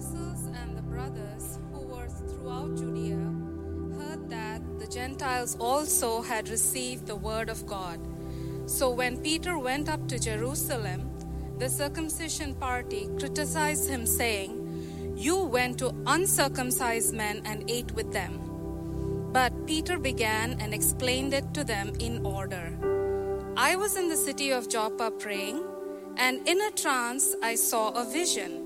[0.00, 3.32] apostles and the brothers who were throughout Judea
[3.98, 8.00] heard that the Gentiles also had received the word of God.
[8.66, 11.10] So when Peter went up to Jerusalem,
[11.58, 18.40] the circumcision party criticized him, saying, You went to uncircumcised men and ate with them.
[19.32, 22.72] But Peter began and explained it to them in order.
[23.56, 25.62] I was in the city of Joppa praying,
[26.16, 28.59] and in a trance I saw a vision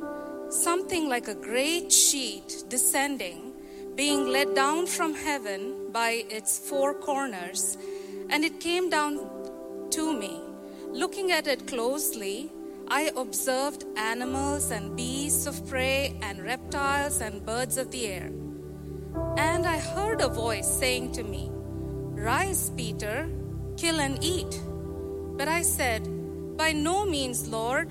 [0.54, 3.52] something like a great sheet descending,
[3.96, 7.76] being let down from heaven by its four corners,
[8.30, 9.18] and it came down
[9.90, 10.40] to me.
[10.90, 12.52] Looking at it closely,
[12.88, 18.30] I observed animals and beasts of prey and reptiles and birds of the air.
[19.36, 23.28] And I heard a voice saying to me, Rise, Peter,
[23.76, 24.60] kill and eat.
[25.36, 26.08] But I said,
[26.56, 27.90] By no means, Lord,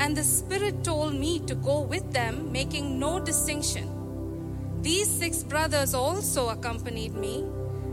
[0.00, 4.80] And the Spirit told me to go with them, making no distinction.
[4.80, 7.44] These six brothers also accompanied me,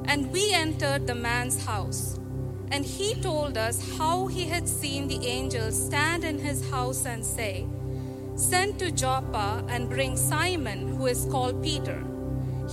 [0.06, 2.18] and we entered the man's house.
[2.72, 7.26] And he told us how he had seen the angel stand in his house and
[7.26, 7.68] say,
[8.36, 12.02] Send to Joppa and bring Simon, who is called Peter.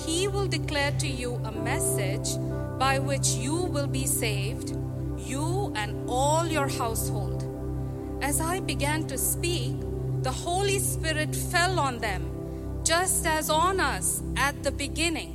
[0.07, 2.39] He will declare to you a message
[2.79, 4.79] by which you will be saved,
[5.19, 7.34] you and all your household.
[8.25, 9.75] As I began to speak,
[10.22, 12.22] the Holy Spirit fell on them,
[12.83, 15.34] just as on us at the beginning.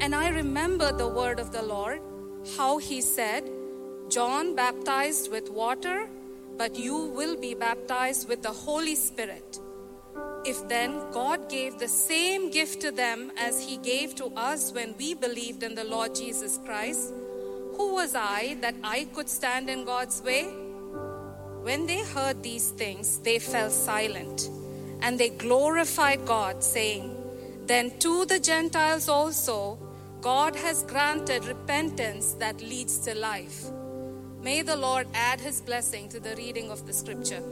[0.00, 2.00] And I remember the word of the Lord,
[2.56, 3.48] how he said,
[4.08, 6.08] John baptized with water,
[6.58, 9.60] but you will be baptized with the Holy Spirit.
[10.44, 14.96] If then God gave the same gift to them as he gave to us when
[14.98, 17.14] we believed in the Lord Jesus Christ,
[17.76, 20.52] who was I that I could stand in God's way?
[21.62, 24.50] When they heard these things, they fell silent,
[25.00, 27.14] and they glorified God, saying,
[27.66, 29.78] Then to the Gentiles also,
[30.20, 33.66] God has granted repentance that leads to life.
[34.42, 37.42] May the Lord add his blessing to the reading of the scripture.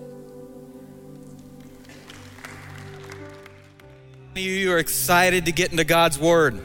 [4.34, 6.60] You are excited to get into God's Word.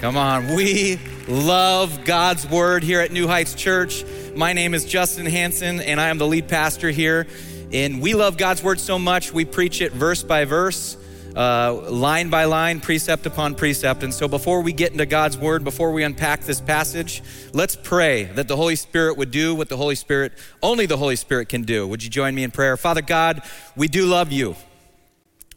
[0.00, 4.04] Come on, we love God's Word here at New Heights Church.
[4.36, 7.26] My name is Justin Hansen, and I am the lead pastor here.
[7.72, 10.98] And we love God's Word so much, we preach it verse by verse,
[11.34, 14.02] uh, line by line, precept upon precept.
[14.02, 17.22] And so, before we get into God's Word, before we unpack this passage,
[17.54, 20.32] let's pray that the Holy Spirit would do what the Holy Spirit,
[20.62, 21.88] only the Holy Spirit can do.
[21.88, 22.76] Would you join me in prayer?
[22.76, 23.40] Father God,
[23.74, 24.54] we do love you.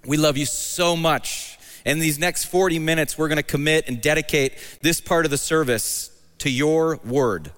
[0.08, 1.60] We love you so much.
[1.86, 5.38] In these next 40 minutes, we're going to commit and dedicate this part of the
[5.38, 7.52] service to your word.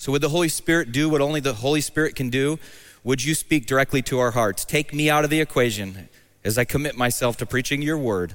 [0.00, 2.58] So, would the Holy Spirit do what only the Holy Spirit can do?
[3.04, 4.64] Would you speak directly to our hearts?
[4.64, 6.08] Take me out of the equation
[6.42, 8.32] as I commit myself to preaching your word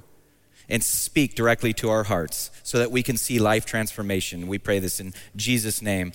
[0.70, 4.46] and speak directly to our hearts so that we can see life transformation.
[4.46, 6.12] We pray this in Jesus' name.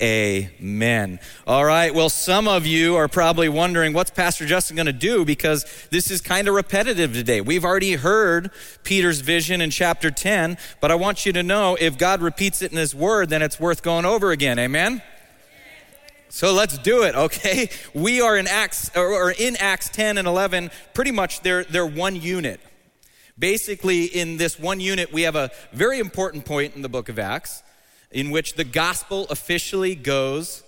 [0.00, 1.18] Amen.
[1.44, 1.92] All right.
[1.92, 6.08] Well, some of you are probably wondering what's Pastor Justin going to do because this
[6.12, 7.40] is kind of repetitive today.
[7.40, 8.52] We've already heard
[8.84, 12.70] Peter's vision in chapter 10, but I want you to know if God repeats it
[12.70, 14.60] in his word, then it's worth going over again.
[14.60, 15.02] Amen.
[16.28, 17.68] So let's do it, okay?
[17.94, 22.14] We are in Acts or in Acts 10 and 11, pretty much they're they're one
[22.14, 22.60] unit.
[23.36, 27.18] Basically, in this one unit, we have a very important point in the book of
[27.18, 27.62] Acts
[28.10, 30.62] in which the gospel officially goes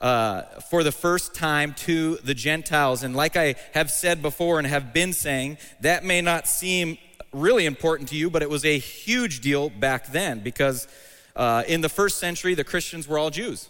[0.00, 3.02] uh, for the first time to the Gentiles.
[3.02, 6.98] And like I have said before and have been saying, that may not seem
[7.32, 10.86] really important to you, but it was a huge deal back then because
[11.36, 13.68] uh, in the first century, the Christians were all Jews.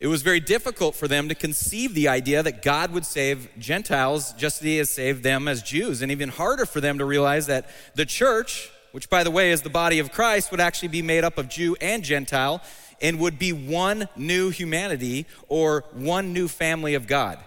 [0.00, 4.32] It was very difficult for them to conceive the idea that God would save Gentiles
[4.32, 7.46] just as He has saved them as Jews, and even harder for them to realize
[7.46, 11.02] that the church, which by the way is the body of Christ, would actually be
[11.02, 12.62] made up of Jew and Gentile
[13.00, 17.38] and would be one new humanity or one new family of God.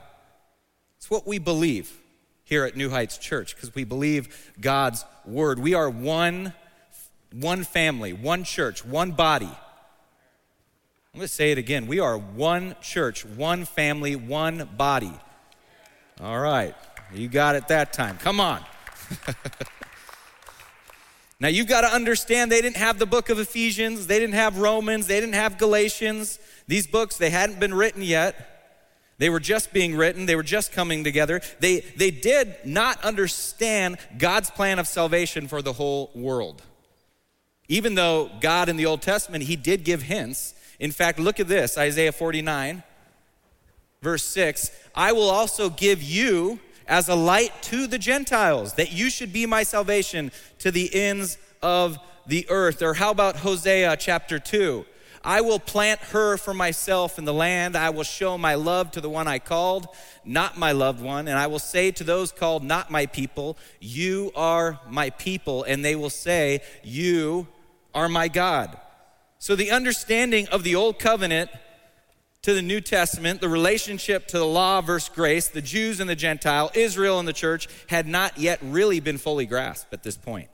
[0.97, 1.91] It's what we believe
[2.43, 5.59] here at New Heights Church because we believe God's word.
[5.59, 6.53] We are one,
[7.31, 9.45] one family, one church, one body.
[9.45, 11.87] I'm going to say it again.
[11.87, 15.13] We are one church, one family, one body.
[16.19, 16.75] All right.
[17.13, 18.17] You got it that time.
[18.17, 18.61] Come on.
[21.45, 24.57] now you've got to understand they didn't have the book of Ephesians, they didn't have
[24.57, 26.39] Romans, they didn't have Galatians.
[26.67, 28.79] These books, they hadn't been written yet.
[29.19, 31.41] They were just being written, they were just coming together.
[31.59, 36.63] They, they did not understand God's plan of salvation for the whole world.
[37.67, 40.55] Even though God in the Old Testament, He did give hints.
[40.79, 42.81] In fact, look at this Isaiah 49,
[44.01, 49.09] verse 6 I will also give you as a light to the Gentiles, that you
[49.09, 51.97] should be my salvation to the ends of
[52.27, 52.81] the earth.
[52.81, 54.85] Or how about Hosea chapter 2?
[55.23, 57.75] I will plant her for myself in the land.
[57.75, 59.87] I will show my love to the one I called,
[60.23, 61.27] not my loved one.
[61.27, 65.63] And I will say to those called not my people, You are my people.
[65.63, 67.47] And they will say, You
[67.95, 68.77] are my God.
[69.39, 71.49] So the understanding of the old covenant
[72.45, 76.15] to the New Testament, the relationship to the law versus grace, the Jews and the
[76.15, 80.49] Gentile, Israel and the church had not yet really been fully grasped at this point.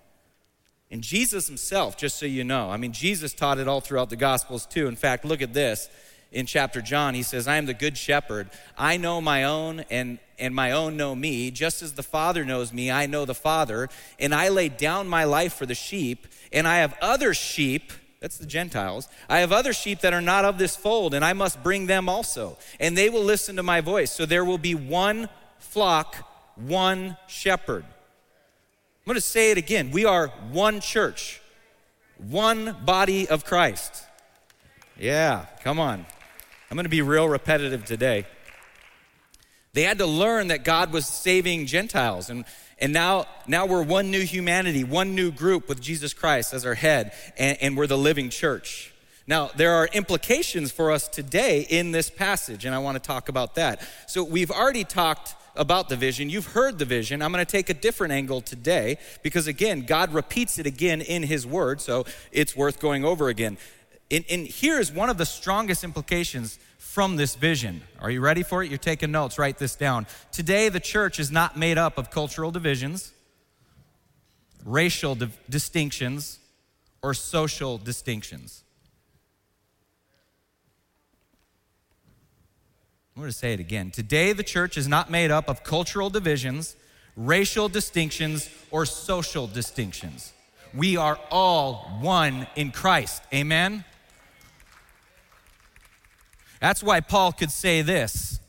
[0.90, 4.16] And Jesus himself, just so you know, I mean, Jesus taught it all throughout the
[4.16, 4.88] Gospels too.
[4.88, 5.90] In fact, look at this
[6.32, 7.14] in chapter John.
[7.14, 8.50] He says, I am the good shepherd.
[8.78, 11.52] I know my own, and, and my own know me.
[11.52, 13.90] Just as the Father knows me, I know the Father.
[14.18, 16.26] And I lay down my life for the sheep.
[16.54, 17.92] And I have other sheep,
[18.22, 19.10] that's the Gentiles.
[19.28, 22.08] I have other sheep that are not of this fold, and I must bring them
[22.08, 22.56] also.
[22.80, 24.12] And they will listen to my voice.
[24.12, 25.28] So there will be one
[25.58, 26.16] flock,
[26.56, 27.84] one shepherd.
[27.84, 29.90] I'm going to say it again.
[29.90, 31.42] We are one church,
[32.18, 34.04] one body of Christ.
[35.00, 36.06] Yeah, come on.
[36.70, 38.28] I'm going to be real repetitive today.
[39.74, 42.46] They had to learn that God was saving Gentiles, and,
[42.82, 46.74] and now, now we're one new humanity, one new group with Jesus Christ as our
[46.74, 48.92] head, and, and we're the living church.
[49.28, 53.30] Now, there are implications for us today in this passage, and I want to talk
[53.30, 53.88] about that.
[54.08, 56.30] So, we've already talked about the vision.
[56.30, 57.22] You've heard the vision.
[57.22, 61.24] I'm going to take a different angle today because, again, God repeats it again in
[61.24, 63.58] His Word, so it's worth going over again.
[64.10, 66.60] And, and here is one of the strongest implications
[66.92, 67.82] from this vision.
[68.02, 68.70] Are you ready for it?
[68.70, 70.06] You're taking notes, write this down.
[70.34, 73.14] Today, the church is not made up of cultural divisions,
[74.66, 76.38] racial di- distinctions,
[77.02, 78.64] or social distinctions.
[83.16, 83.92] I'm going to say it again.
[83.92, 86.76] Today, the church is not made up of cultural divisions,
[87.16, 90.34] racial distinctions, or social distinctions.
[90.74, 93.24] We are all one in Christ.
[93.34, 93.86] Amen?
[96.62, 98.40] That's why Paul could say this.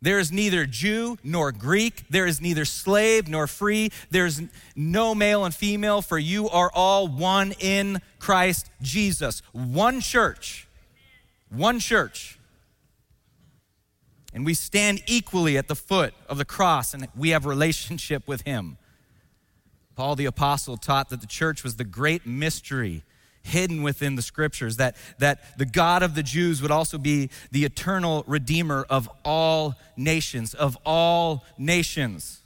[0.00, 4.40] There is neither Jew nor Greek, there is neither slave nor free, there's
[4.76, 9.42] no male and female, for you are all one in Christ Jesus.
[9.52, 10.68] One church.
[11.50, 12.38] One church.
[14.32, 18.42] And we stand equally at the foot of the cross and we have relationship with
[18.42, 18.76] him.
[19.96, 23.02] Paul the apostle taught that the church was the great mystery
[23.46, 27.64] hidden within the scriptures that, that the god of the jews would also be the
[27.64, 32.40] eternal redeemer of all nations of all nations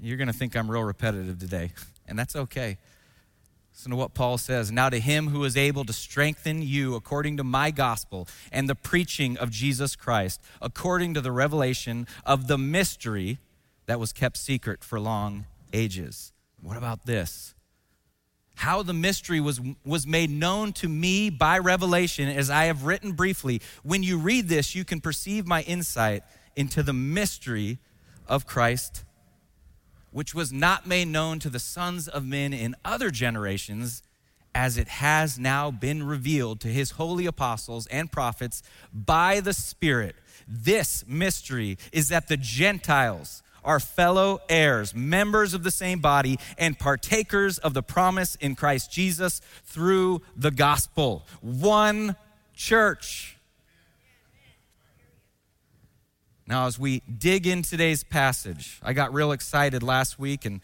[0.00, 1.72] you're going to think i'm real repetitive today
[2.06, 2.78] and that's okay
[3.74, 4.70] Listen to what Paul says.
[4.70, 8.76] Now, to him who is able to strengthen you according to my gospel and the
[8.76, 13.38] preaching of Jesus Christ, according to the revelation of the mystery
[13.86, 16.32] that was kept secret for long ages.
[16.62, 17.53] What about this?
[18.54, 23.12] How the mystery was, was made known to me by revelation, as I have written
[23.12, 23.60] briefly.
[23.82, 26.22] When you read this, you can perceive my insight
[26.56, 27.78] into the mystery
[28.28, 29.04] of Christ
[30.14, 34.00] which was not made known to the sons of men in other generations,
[34.54, 40.14] as it has now been revealed to his holy apostles and prophets by the Spirit.
[40.46, 46.78] This mystery is that the Gentiles are fellow heirs, members of the same body, and
[46.78, 51.26] partakers of the promise in Christ Jesus through the gospel.
[51.40, 52.16] One
[52.54, 53.36] church.
[56.46, 60.60] Now, as we dig in today's passage, I got real excited last week and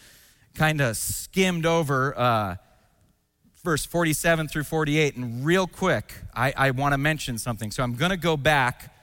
[0.55, 2.57] kind of skimmed over uh,
[3.63, 5.17] verse 47 through 48.
[5.17, 7.71] And real quick, I, I want to mention something.
[7.71, 8.95] So I'm going to go back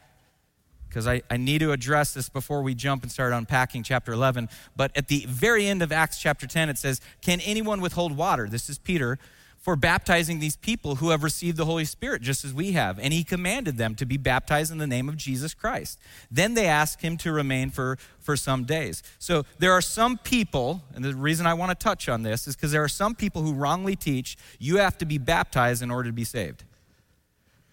[0.97, 4.49] because I, I need to address this before we jump and start unpacking chapter 11.
[4.75, 8.47] But at the very end of Acts chapter 10, it says, Can anyone withhold water?
[8.49, 9.19] This is Peter
[9.59, 12.97] for baptizing these people who have received the Holy Spirit just as we have.
[12.97, 15.99] And he commanded them to be baptized in the name of Jesus Christ.
[16.31, 19.03] Then they asked him to remain for, for some days.
[19.19, 22.55] So there are some people, and the reason I want to touch on this is
[22.55, 26.09] because there are some people who wrongly teach you have to be baptized in order
[26.09, 26.63] to be saved.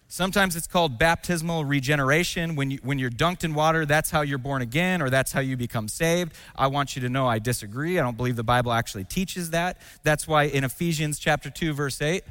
[0.07, 2.55] Sometimes it's called baptismal regeneration.
[2.55, 5.39] When, you, when you're dunked in water, that's how you're born again or that's how
[5.39, 6.33] you become saved.
[6.55, 7.99] I want you to know I disagree.
[7.99, 9.77] I don't believe the Bible actually teaches that.
[10.03, 12.23] That's why in Ephesians chapter 2 verse 8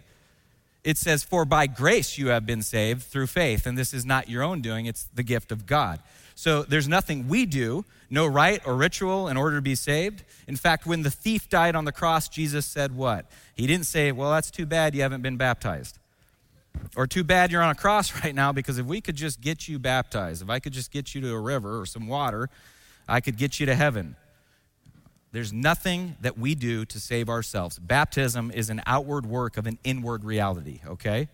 [0.84, 4.28] it says for by grace you have been saved through faith and this is not
[4.28, 5.98] your own doing, it's the gift of God.
[6.34, 10.24] So there's nothing we do, no rite or ritual in order to be saved.
[10.46, 13.26] In fact, when the thief died on the cross, Jesus said what?
[13.54, 15.98] He didn't say, "Well, that's too bad you haven't been baptized."
[16.96, 19.68] Or too bad you're on a cross right now because if we could just get
[19.68, 22.48] you baptized, if I could just get you to a river or some water,
[23.08, 24.16] I could get you to heaven.
[25.32, 27.78] There's nothing that we do to save ourselves.
[27.78, 31.28] Baptism is an outward work of an inward reality, okay?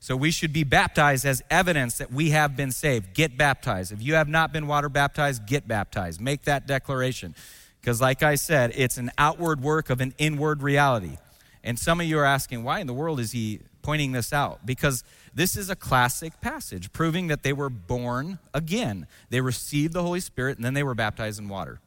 [0.00, 3.14] So we should be baptized as evidence that we have been saved.
[3.14, 3.92] Get baptized.
[3.92, 6.20] If you have not been water baptized, get baptized.
[6.20, 7.34] Make that declaration.
[7.80, 11.16] Because, like I said, it's an outward work of an inward reality.
[11.62, 14.66] And some of you are asking, why in the world is he pointing this out
[14.66, 19.06] because this is a classic passage proving that they were born again.
[19.30, 21.78] They received the Holy Spirit and then they were baptized in water.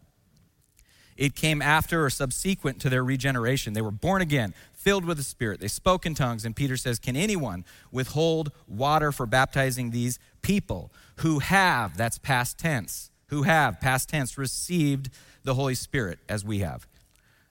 [1.17, 3.73] It came after or subsequent to their regeneration.
[3.73, 5.59] They were born again, filled with the Spirit.
[5.59, 6.45] They spoke in tongues.
[6.45, 12.57] And Peter says, Can anyone withhold water for baptizing these people who have, that's past
[12.57, 15.09] tense, who have, past tense, received
[15.43, 16.87] the Holy Spirit as we have?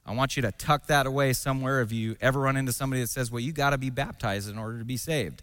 [0.09, 3.09] I want you to tuck that away somewhere if you ever run into somebody that
[3.09, 5.43] says, well, you got to be baptized in order to be saved.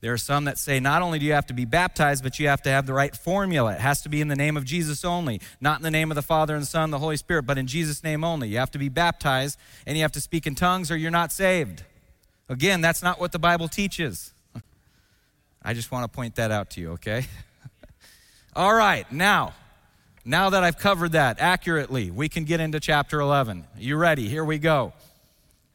[0.00, 2.48] There are some that say not only do you have to be baptized, but you
[2.48, 3.74] have to have the right formula.
[3.74, 6.14] It has to be in the name of Jesus only, not in the name of
[6.14, 8.48] the Father and Son, the Holy Spirit, but in Jesus' name only.
[8.48, 11.30] You have to be baptized and you have to speak in tongues or you're not
[11.30, 11.82] saved.
[12.48, 14.32] Again, that's not what the Bible teaches.
[15.62, 17.26] I just want to point that out to you, okay?
[18.56, 19.52] All right, now,
[20.28, 23.64] now that I've covered that accurately, we can get into chapter 11.
[23.78, 24.28] You ready?
[24.28, 24.92] Here we go.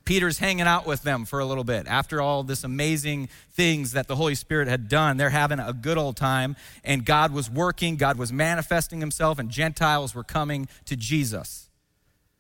[0.06, 1.88] Peter's hanging out with them for a little bit.
[1.88, 5.98] After all this amazing things that the Holy Spirit had done, they're having a good
[5.98, 10.96] old time, and God was working, God was manifesting himself, and Gentiles were coming to
[10.96, 11.70] Jesus.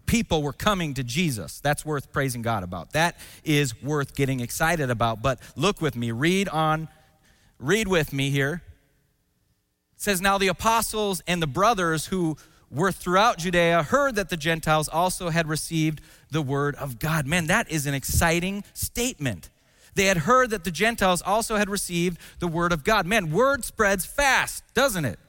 [0.06, 1.62] People were coming to Jesus.
[1.62, 2.92] That's worth praising God about.
[2.92, 5.24] That is worth getting excited about.
[5.24, 6.90] But look with me, read on,
[7.58, 8.62] read with me here
[10.04, 12.38] says, Now the apostles and the brothers who
[12.70, 17.26] were throughout Judea heard that the Gentiles also had received the word of God.
[17.26, 19.50] Man, that is an exciting statement.
[19.96, 23.06] They had heard that the Gentiles also had received the word of God.
[23.06, 25.20] Man, word spreads fast, doesn't it?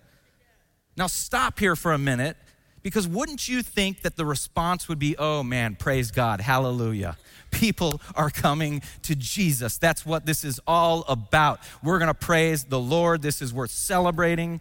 [0.97, 2.37] Now, stop here for a minute
[2.83, 7.17] because wouldn't you think that the response would be, oh man, praise God, hallelujah?
[7.55, 9.79] People are coming to Jesus.
[9.79, 11.61] That's what this is all about.
[11.83, 13.23] We're going to praise the Lord.
[13.23, 14.61] This is worth celebrating.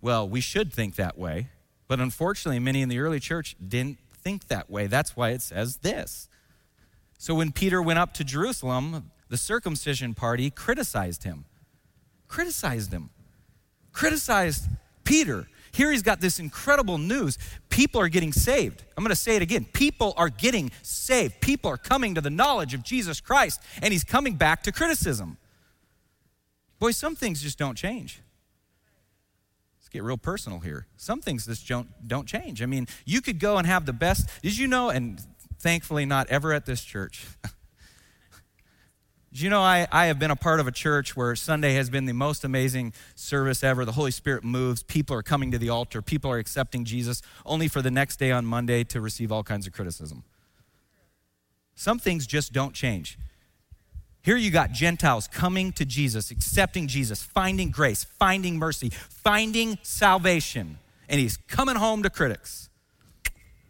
[0.00, 1.48] Well, we should think that way,
[1.86, 4.86] but unfortunately, many in the early church didn't think that way.
[4.86, 6.28] That's why it says this.
[7.18, 11.44] So when Peter went up to Jerusalem, the circumcision party criticized him.
[12.28, 13.10] Criticized him.
[13.92, 14.66] Criticized
[15.04, 17.38] Peter here he's got this incredible news.
[17.68, 18.82] People are getting saved.
[18.96, 19.66] I'm going to say it again.
[19.72, 21.40] People are getting saved.
[21.40, 25.38] People are coming to the knowledge of Jesus Christ, and he's coming back to criticism.
[26.78, 28.20] Boy, some things just don't change.
[29.78, 30.86] Let's get real personal here.
[30.96, 32.62] Some things just don't, don't change.
[32.62, 34.28] I mean, you could go and have the best.
[34.42, 35.20] Did you know, and
[35.58, 37.26] thankfully not ever at this church,
[39.40, 42.06] you know, I, I have been a part of a church where Sunday has been
[42.06, 43.84] the most amazing service ever.
[43.84, 44.82] The Holy Spirit moves.
[44.82, 46.02] People are coming to the altar.
[46.02, 49.66] People are accepting Jesus, only for the next day on Monday to receive all kinds
[49.66, 50.24] of criticism.
[51.74, 53.18] Some things just don't change.
[54.22, 60.78] Here you got Gentiles coming to Jesus, accepting Jesus, finding grace, finding mercy, finding salvation,
[61.08, 62.68] and he's coming home to critics.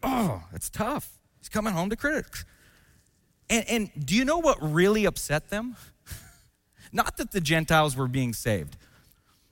[0.03, 1.19] Oh, it's tough.
[1.39, 2.45] He's coming home to critics.
[3.51, 5.77] And, and do you know what really upset them?
[6.93, 8.77] Not that the Gentiles were being saved.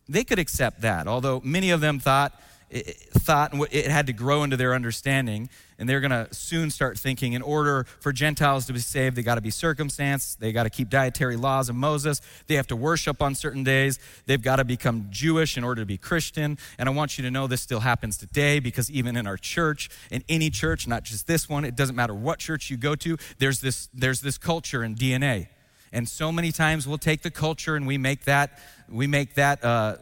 [0.09, 4.43] They could accept that, although many of them thought, thought and it had to grow
[4.43, 8.73] into their understanding and they're going to soon start thinking in order for gentiles to
[8.73, 12.21] be saved they got to be circumcised they got to keep dietary laws of moses
[12.49, 15.87] they have to worship on certain days they've got to become jewish in order to
[15.87, 19.29] be christian and i want you to know this still happens today because even in
[19.29, 22.77] our church in any church not just this one it doesn't matter what church you
[22.77, 25.47] go to there's this there's this culture and dna
[25.93, 28.59] and so many times we'll take the culture and we make that
[28.89, 29.97] we make that uh,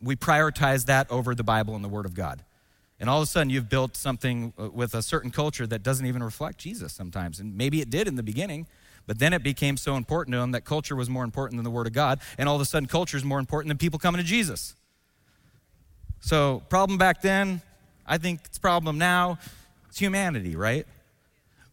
[0.00, 2.44] we prioritize that over the Bible and the Word of God.
[3.00, 6.06] And all of a sudden, you've built something uh, with a certain culture that doesn't
[6.06, 7.38] even reflect Jesus sometimes.
[7.38, 8.66] And maybe it did in the beginning,
[9.06, 11.70] but then it became so important to them that culture was more important than the
[11.70, 12.20] Word of God.
[12.36, 14.74] And all of a sudden, culture is more important than people coming to Jesus.
[16.20, 17.62] So, problem back then,
[18.04, 19.38] I think it's problem now.
[19.88, 20.86] It's humanity, right?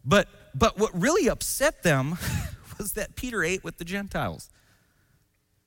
[0.06, 2.18] But but what really upset them
[2.78, 4.50] was that Peter ate with the Gentiles.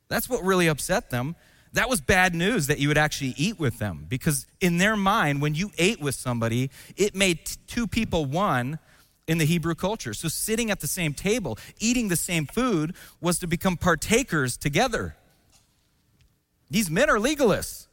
[0.08, 1.36] That's what really upset them.
[1.72, 5.42] That was bad news that you would actually eat with them because, in their mind,
[5.42, 8.78] when you ate with somebody, it made t- two people one
[9.26, 10.14] in the Hebrew culture.
[10.14, 15.16] So, sitting at the same table, eating the same food, was to become partakers together.
[16.70, 17.88] These men are legalists.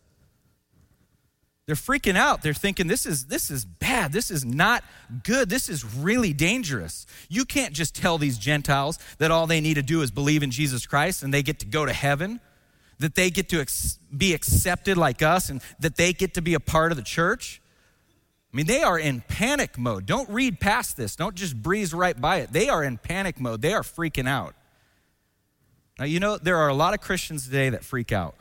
[1.65, 2.43] They're freaking out.
[2.43, 4.11] They're thinking this is this is bad.
[4.11, 4.83] This is not
[5.23, 5.49] good.
[5.49, 7.07] This is really dangerous.
[7.27, 10.51] You can't just tell these Gentiles that all they need to do is believe in
[10.51, 12.39] Jesus Christ and they get to go to heaven,
[12.99, 16.53] that they get to ex- be accepted like us and that they get to be
[16.53, 17.61] a part of the church.
[18.53, 20.05] I mean, they are in panic mode.
[20.05, 21.15] Don't read past this.
[21.15, 22.53] Don't just breeze right by it.
[22.53, 23.61] They are in panic mode.
[23.61, 24.55] They are freaking out.
[25.99, 28.35] Now, you know, there are a lot of Christians today that freak out.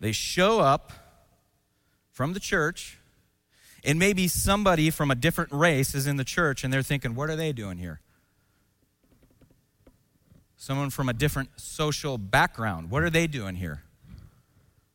[0.00, 0.92] They show up
[2.12, 2.98] from the church,
[3.84, 7.30] and maybe somebody from a different race is in the church, and they're thinking, what
[7.30, 8.00] are they doing here?
[10.58, 13.82] Someone from a different social background, what are they doing here?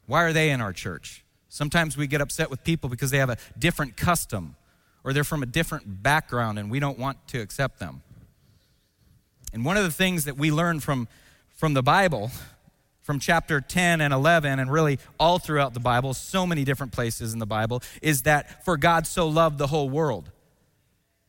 [0.05, 1.23] Why are they in our church?
[1.49, 4.55] Sometimes we get upset with people because they have a different custom
[5.03, 8.03] or they're from a different background and we don't want to accept them.
[9.53, 11.07] And one of the things that we learn from,
[11.55, 12.29] from the Bible
[13.03, 17.33] from chapter 10 and 11, and really all throughout the Bible, so many different places
[17.33, 20.31] in the Bible, is that for God so loved the whole world.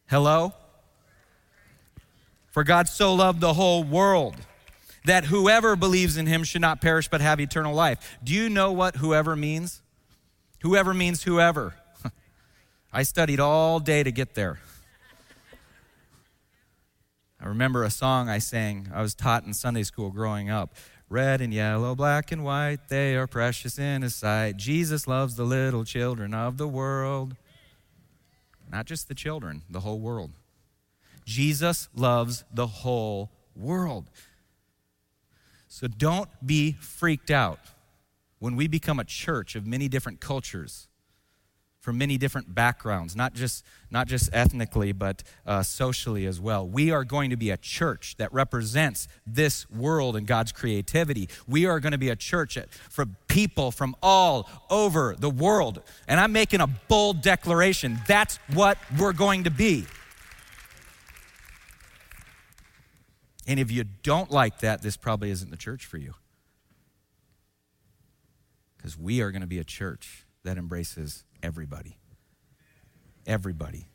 [0.06, 0.54] Hello?
[2.54, 4.36] For God so loved the whole world
[5.06, 8.16] that whoever believes in him should not perish but have eternal life.
[8.22, 9.82] Do you know what whoever means?
[10.62, 11.74] Whoever means whoever.
[12.92, 14.60] I studied all day to get there.
[17.40, 20.76] I remember a song I sang, I was taught in Sunday school growing up.
[21.08, 24.58] Red and yellow, black and white, they are precious in His sight.
[24.58, 27.34] Jesus loves the little children of the world.
[28.70, 30.30] Not just the children, the whole world.
[31.24, 34.10] Jesus loves the whole world.
[35.68, 37.58] So don't be freaked out
[38.38, 40.88] when we become a church of many different cultures
[41.84, 46.66] from many different backgrounds, not just, not just ethnically, but uh, socially as well.
[46.66, 51.28] We are going to be a church that represents this world and God's creativity.
[51.46, 52.56] We are going to be a church
[52.88, 55.82] for people from all over the world.
[56.08, 59.84] And I'm making a bold declaration that's what we're going to be.
[63.46, 66.14] And if you don't like that, this probably isn't the church for you.
[68.76, 71.98] Because we are going to be a church that embraces everybody.
[73.26, 73.86] Everybody.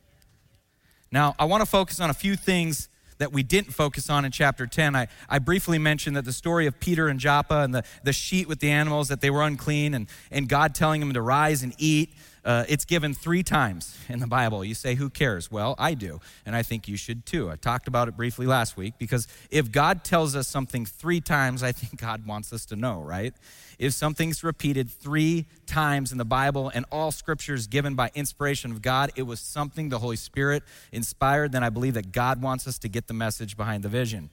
[1.12, 4.32] Now, I want to focus on a few things that we didn't focus on in
[4.32, 4.96] chapter 10.
[4.96, 8.48] I, I briefly mentioned that the story of Peter and Joppa and the, the sheet
[8.48, 11.74] with the animals, that they were unclean, and, and God telling them to rise and
[11.76, 12.14] eat.
[12.44, 14.64] Uh, it's given three times in the Bible.
[14.64, 15.50] You say, Who cares?
[15.50, 17.50] Well, I do, and I think you should too.
[17.50, 21.62] I talked about it briefly last week because if God tells us something three times,
[21.62, 23.34] I think God wants us to know, right?
[23.78, 28.82] If something's repeated three times in the Bible and all scriptures given by inspiration of
[28.82, 32.78] God, it was something the Holy Spirit inspired, then I believe that God wants us
[32.80, 34.30] to get the message behind the vision.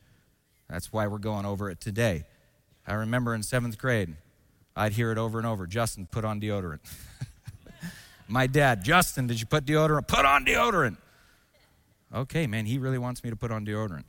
[0.70, 2.26] That's why we're going over it today.
[2.86, 4.15] I remember in seventh grade,
[4.76, 6.80] I'd hear it over and over Justin, put on deodorant.
[8.28, 10.08] My dad, Justin, did you put deodorant?
[10.08, 10.98] Put on deodorant.
[12.13, 14.04] Okay, man, he really wants me to put on deodorant.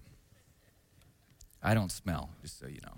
[1.63, 2.93] I don't smell, just so you know.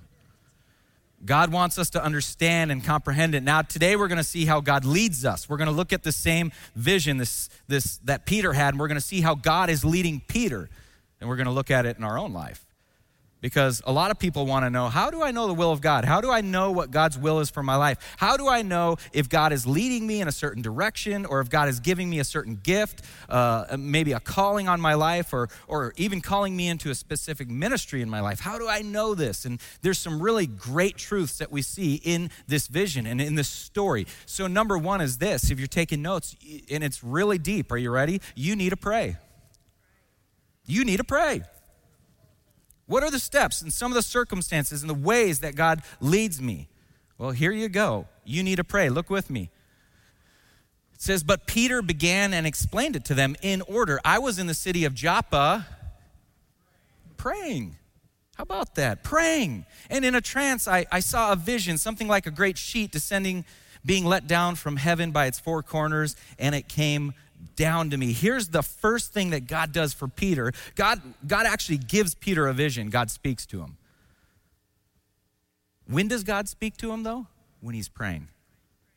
[1.25, 3.43] God wants us to understand and comprehend it.
[3.43, 5.49] Now, today we're going to see how God leads us.
[5.49, 8.89] We're going to look at the same vision this, this, that Peter had, and we're
[8.89, 10.71] going to see how God is leading Peter.
[11.21, 12.65] And we're going to look at it in our own life
[13.41, 15.81] because a lot of people want to know how do I know the will of
[15.81, 16.05] God?
[16.05, 17.99] How do I know what God's will is for my life?
[18.17, 21.49] How do I know if God is leading me in a certain direction or if
[21.49, 25.49] God is giving me a certain gift, uh, maybe a calling on my life or,
[25.69, 28.41] or even calling me into a specific ministry in my life?
[28.41, 29.45] How do I know this?
[29.45, 33.49] And there's some really great truths that we see in this vision and in this
[33.49, 34.07] story.
[34.27, 36.37] So, number one is this if you're taking notes,
[36.71, 38.21] and it's really deep, are you ready?
[38.35, 39.17] You need to pray.
[40.67, 41.43] You need to pray.
[42.91, 46.43] What are the steps and some of the circumstances and the ways that God leads
[46.43, 46.67] me?
[47.19, 48.09] Well, here you go.
[48.25, 48.89] You need to pray.
[48.89, 49.51] Look with me.
[50.93, 54.01] It says, But Peter began and explained it to them in order.
[54.05, 55.69] I was in the city of Joppa
[57.17, 57.77] praying.
[58.35, 59.05] How about that?
[59.05, 59.67] Praying.
[59.89, 63.45] And in a trance, I, I saw a vision, something like a great sheet descending,
[63.87, 67.15] being let down from heaven by its four corners, and it came
[67.57, 68.13] down to me.
[68.13, 72.53] Here's the first thing that God does for Peter God, God actually gives Peter a
[72.53, 73.77] vision, God speaks to him.
[75.87, 77.27] When does God speak to him, though?
[77.61, 78.29] When he's praying.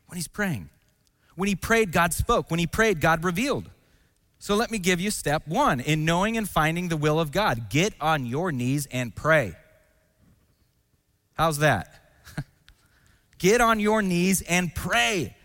[0.08, 0.70] When he's praying.
[1.36, 2.52] When he prayed, God spoke.
[2.52, 3.70] When he prayed, God revealed.
[4.38, 7.70] So let me give you step one in knowing and finding the will of God
[7.70, 9.56] get on your knees and pray.
[11.34, 11.88] How's that?
[13.40, 15.36] Get on your knees and pray.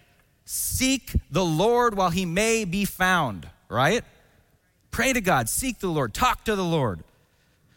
[0.50, 4.02] Seek the Lord while he may be found, right?
[4.90, 7.04] Pray to God, seek the Lord, talk to the Lord.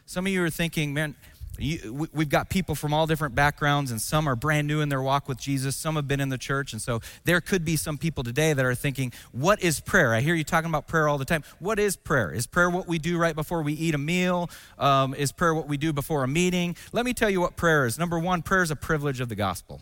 [0.05, 1.15] Some of you are thinking, man,
[1.57, 5.01] you, we've got people from all different backgrounds, and some are brand new in their
[5.01, 5.75] walk with Jesus.
[5.75, 6.71] Some have been in the church.
[6.71, 10.13] And so there could be some people today that are thinking, What is prayer?
[10.13, 11.43] I hear you talking about prayer all the time.
[11.59, 12.31] What is prayer?
[12.31, 14.49] Is prayer what we do right before we eat a meal?
[14.79, 16.77] Um, is prayer what we do before a meeting?
[16.93, 17.99] Let me tell you what prayer is.
[17.99, 19.81] Number one, prayer is a privilege of the gospel.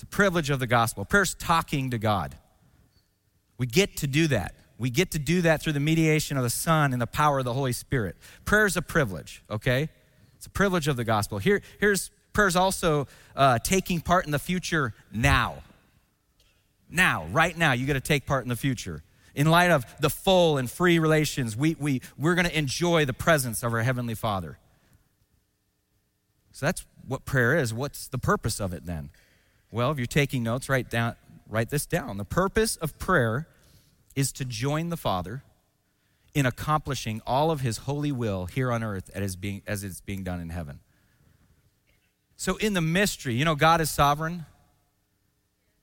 [0.00, 1.04] It's a privilege of the gospel.
[1.04, 2.34] Prayer's talking to God.
[3.58, 4.54] We get to do that.
[4.78, 7.44] We get to do that through the mediation of the Son and the power of
[7.44, 8.16] the Holy Spirit.
[8.46, 9.90] Prayer is a privilege, okay?
[10.36, 11.36] It's a privilege of the gospel.
[11.36, 15.56] Here, here's prayers also uh, taking part in the future now.
[16.88, 19.02] Now, right now, you got to take part in the future.
[19.34, 23.12] In light of the full and free relations, we, we, we're going to enjoy the
[23.12, 24.56] presence of our Heavenly Father.
[26.52, 27.74] So that's what prayer is.
[27.74, 29.10] What's the purpose of it then?
[29.70, 31.16] Well, if you're taking notes, write, down,
[31.48, 32.16] write this down.
[32.16, 33.46] The purpose of prayer
[34.16, 35.42] is to join the Father
[36.34, 40.22] in accomplishing all of his holy will here on earth as, being, as it's being
[40.22, 40.80] done in heaven.
[42.36, 44.46] So, in the mystery, you know, God is sovereign.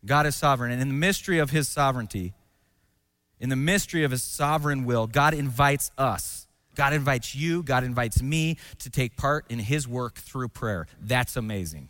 [0.05, 0.71] God is sovereign.
[0.71, 2.33] And in the mystery of his sovereignty,
[3.39, 6.47] in the mystery of his sovereign will, God invites us.
[6.75, 10.87] God invites you, God invites me to take part in his work through prayer.
[11.01, 11.89] That's amazing.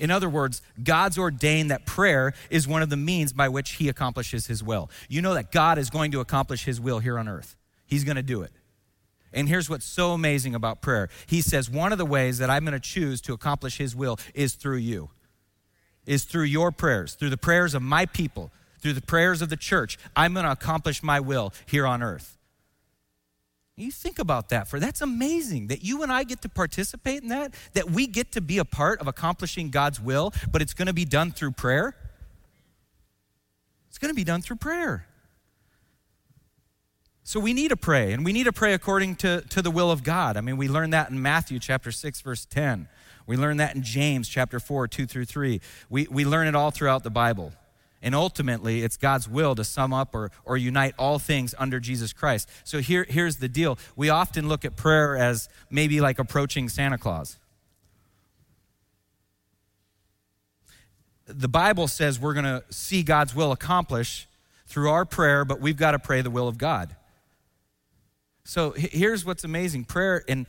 [0.00, 3.88] In other words, God's ordained that prayer is one of the means by which he
[3.88, 4.90] accomplishes his will.
[5.08, 7.54] You know that God is going to accomplish his will here on earth,
[7.86, 8.50] he's going to do it.
[9.32, 12.64] And here's what's so amazing about prayer He says, one of the ways that I'm
[12.64, 15.10] going to choose to accomplish his will is through you,
[16.06, 19.56] is through your prayers, through the prayers of my people, through the prayers of the
[19.56, 19.98] church.
[20.16, 22.38] I'm going to accomplish my will here on earth.
[23.80, 27.28] You think about that for that's amazing that you and I get to participate in
[27.28, 30.86] that, that we get to be a part of accomplishing God's will, but it's going
[30.86, 31.94] to be done through prayer.
[33.88, 35.06] It's going to be done through prayer.
[37.22, 39.90] So we need to pray, and we need to pray according to, to the will
[39.90, 40.36] of God.
[40.36, 42.88] I mean, we learn that in Matthew chapter 6, verse 10.
[43.26, 45.60] We learn that in James chapter 4, 2 through 3.
[45.88, 47.52] We, we learn it all throughout the Bible.
[48.02, 52.12] And ultimately, it's God's will to sum up or, or unite all things under Jesus
[52.12, 52.48] Christ.
[52.64, 53.78] So here, here's the deal.
[53.94, 57.36] We often look at prayer as maybe like approaching Santa Claus.
[61.26, 64.26] The Bible says we're going to see God's will accomplish
[64.66, 66.96] through our prayer, but we've got to pray the will of God.
[68.44, 70.46] So here's what's amazing prayer, and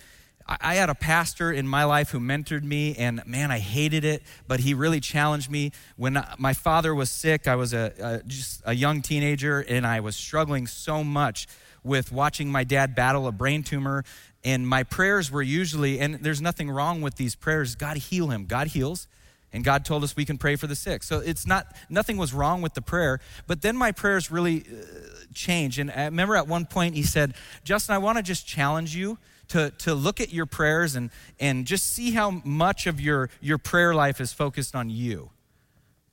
[0.47, 4.23] I had a pastor in my life who mentored me, and man, I hated it,
[4.47, 5.71] but he really challenged me.
[5.95, 9.99] When my father was sick, I was a, a, just a young teenager, and I
[9.99, 11.47] was struggling so much
[11.83, 14.03] with watching my dad battle a brain tumor.
[14.43, 18.45] And my prayers were usually, and there's nothing wrong with these prayers God heal him.
[18.45, 19.07] God heals.
[19.53, 21.03] And God told us we can pray for the sick.
[21.03, 23.19] So it's not, nothing was wrong with the prayer.
[23.47, 24.85] But then my prayers really uh,
[25.33, 25.77] changed.
[25.77, 27.33] And I remember at one point he said,
[27.65, 29.17] Justin, I want to just challenge you
[29.51, 33.57] to, to look at your prayers and, and just see how much of your, your
[33.57, 35.29] prayer life is focused on you.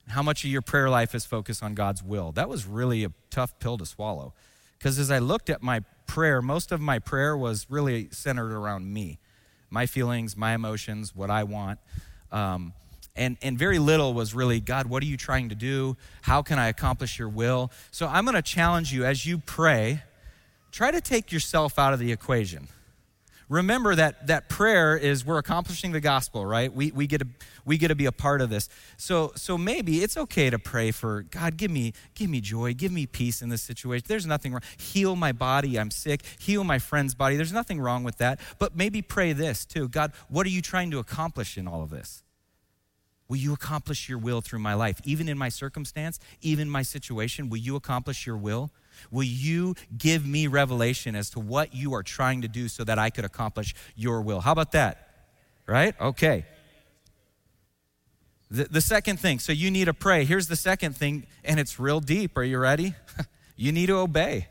[0.08, 2.32] How much of your prayer life is focused on God's will.
[2.32, 4.32] That was really a tough pill to swallow.
[4.76, 8.92] Because as I looked at my prayer, most of my prayer was really centered around
[8.92, 9.18] me
[9.70, 11.78] my feelings, my emotions, what I want.
[12.32, 12.72] Um,
[13.14, 15.98] and, and very little was really, God, what are you trying to do?
[16.22, 17.70] How can I accomplish your will?
[17.90, 20.02] So I'm going to challenge you as you pray,
[20.72, 22.68] try to take yourself out of the equation
[23.48, 26.72] remember that that prayer is we're accomplishing the gospel right?
[26.72, 27.26] We, we get to
[27.64, 28.68] we get to be a part of this.
[28.96, 32.92] So so maybe it's okay to pray for god give me give me joy give
[32.92, 34.04] me peace in this situation.
[34.08, 34.62] There's nothing wrong.
[34.78, 36.22] Heal my body i'm sick.
[36.38, 37.36] Heal my friend's body.
[37.36, 38.40] There's nothing wrong with that.
[38.58, 39.88] But maybe pray this too.
[39.88, 42.22] God what are you trying to accomplish in all of this?
[43.28, 45.00] Will you accomplish your will through my life?
[45.04, 48.70] Even in my circumstance, even my situation, will you accomplish your will?
[49.10, 52.98] Will you give me revelation as to what you are trying to do so that
[52.98, 54.40] I could accomplish your will?
[54.40, 55.08] How about that?
[55.66, 55.94] Right?
[56.00, 56.44] Okay.
[58.50, 60.24] The, the second thing, so you need to pray.
[60.24, 62.36] Here's the second thing, and it's real deep.
[62.38, 62.94] Are you ready?
[63.56, 64.48] you need to obey.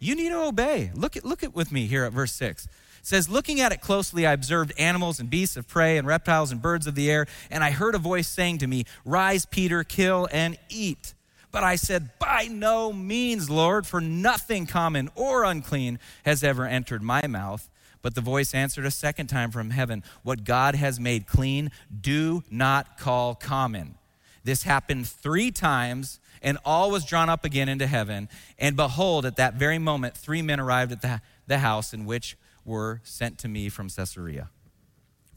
[0.00, 0.90] You need to obey.
[0.94, 2.64] Look at look at with me here at verse 6.
[2.64, 2.70] It
[3.02, 6.60] says, Looking at it closely, I observed animals and beasts of prey and reptiles and
[6.60, 10.28] birds of the air, and I heard a voice saying to me, Rise, Peter, kill
[10.32, 11.14] and eat.
[11.52, 17.02] But I said, By no means, Lord, for nothing common or unclean has ever entered
[17.02, 17.68] my mouth.
[18.02, 22.42] But the voice answered a second time from heaven What God has made clean, do
[22.50, 23.96] not call common.
[24.42, 28.28] This happened three times, and all was drawn up again into heaven.
[28.58, 32.38] And behold, at that very moment, three men arrived at the, the house in which
[32.64, 34.48] were sent to me from Caesarea.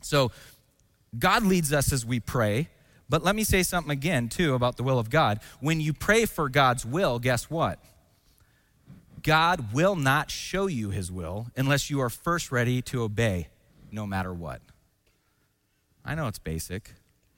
[0.01, 0.31] So,
[1.17, 2.69] God leads us as we pray.
[3.13, 5.39] But let me say something again, too, about the will of God.
[5.59, 7.77] When you pray for God's will, guess what?
[9.21, 13.49] God will not show you his will unless you are first ready to obey,
[13.91, 14.61] no matter what.
[16.03, 16.89] I know it's basic,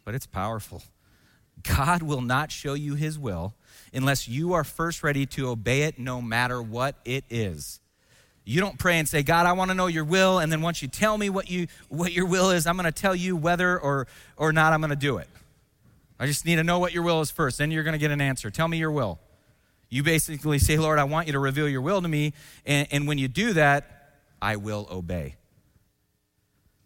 [0.05, 0.81] but it's powerful.
[1.63, 3.53] God will not show you his will
[3.93, 7.81] unless you are first ready to obey it, no matter what it is.
[8.45, 10.81] You don't pray and say, God, I want to know your will, and then once
[10.81, 13.77] you tell me what, you, what your will is, I'm going to tell you whether
[13.77, 14.07] or,
[14.37, 15.27] or not I'm going to do it.
[16.19, 17.57] I just need to know what your will is first.
[17.57, 18.49] Then you're going to get an answer.
[18.49, 19.19] Tell me your will.
[19.89, 22.33] You basically say, Lord, I want you to reveal your will to me.
[22.65, 25.35] And, and when you do that, I will obey.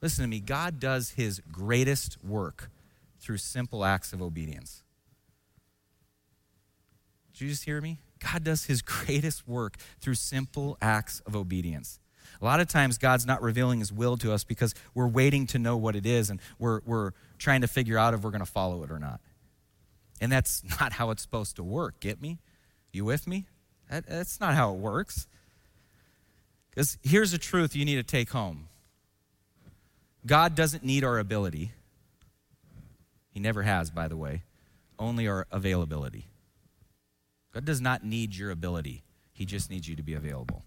[0.01, 0.39] Listen to me.
[0.39, 2.69] God does his greatest work
[3.19, 4.83] through simple acts of obedience.
[7.33, 7.99] Did you just hear me?
[8.19, 11.99] God does his greatest work through simple acts of obedience.
[12.41, 15.59] A lot of times, God's not revealing his will to us because we're waiting to
[15.59, 18.51] know what it is and we're, we're trying to figure out if we're going to
[18.51, 19.19] follow it or not.
[20.21, 21.99] And that's not how it's supposed to work.
[21.99, 22.39] Get me?
[22.91, 23.47] You with me?
[23.89, 25.27] That, that's not how it works.
[26.69, 28.67] Because here's the truth you need to take home
[30.25, 31.71] God doesn't need our ability.
[33.31, 34.43] He never has, by the way,
[34.97, 36.27] only our availability.
[37.53, 40.63] God does not need your ability, He just needs you to be available.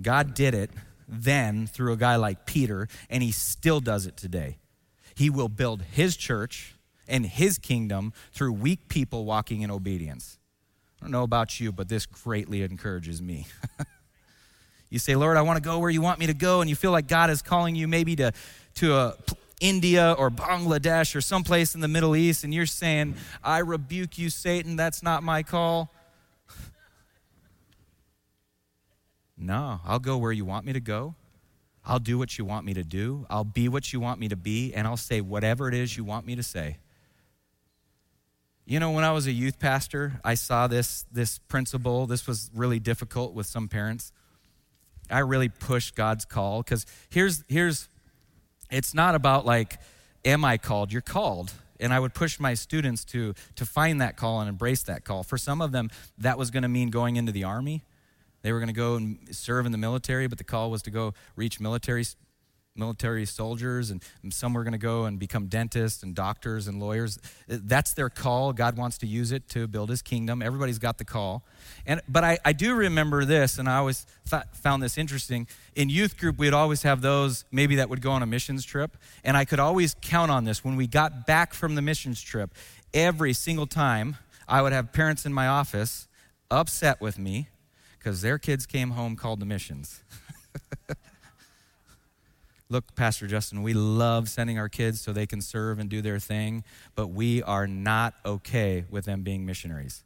[0.00, 0.70] God did it
[1.08, 4.58] then through a guy like Peter, and He still does it today.
[5.14, 6.74] He will build His church
[7.10, 10.38] and his kingdom through weak people walking in obedience.
[11.00, 13.46] I don't know about you, but this greatly encourages me.
[14.90, 16.76] you say, Lord, I want to go where you want me to go, and you
[16.76, 18.32] feel like God is calling you maybe to,
[18.76, 19.14] to a,
[19.60, 24.30] India or Bangladesh or someplace in the Middle East, and you're saying, I rebuke you,
[24.30, 25.90] Satan, that's not my call.
[29.40, 31.14] No, I'll go where you want me to go.
[31.84, 33.26] I'll do what you want me to do.
[33.30, 36.04] I'll be what you want me to be, and I'll say whatever it is you
[36.04, 36.76] want me to say.
[38.66, 42.06] You know, when I was a youth pastor, I saw this, this principle.
[42.06, 44.12] This was really difficult with some parents.
[45.10, 47.88] I really pushed God's call because here's, here's,
[48.70, 49.78] it's not about like,
[50.24, 50.92] am I called?
[50.92, 51.52] You're called.
[51.80, 55.22] And I would push my students to, to find that call and embrace that call.
[55.22, 57.82] For some of them, that was going to mean going into the army.
[58.42, 60.90] They were going to go and serve in the military, but the call was to
[60.90, 62.04] go reach military
[62.76, 67.18] military soldiers, and some were going to go and become dentists and doctors and lawyers.
[67.50, 68.52] Uh, that's their call.
[68.52, 70.40] God wants to use it to build his kingdom.
[70.40, 71.44] Everybody's got the call.
[71.84, 75.46] And, but I, I do remember this, and I always thought, found this interesting.
[75.74, 78.96] In youth group, we'd always have those maybe that would go on a missions trip,
[79.24, 80.64] and I could always count on this.
[80.64, 82.54] When we got back from the missions trip,
[82.94, 84.16] every single time,
[84.48, 86.08] I would have parents in my office
[86.50, 87.48] upset with me
[88.00, 90.02] because their kids came home called to missions.
[92.70, 96.18] Look, Pastor Justin, we love sending our kids so they can serve and do their
[96.18, 100.04] thing, but we are not okay with them being missionaries.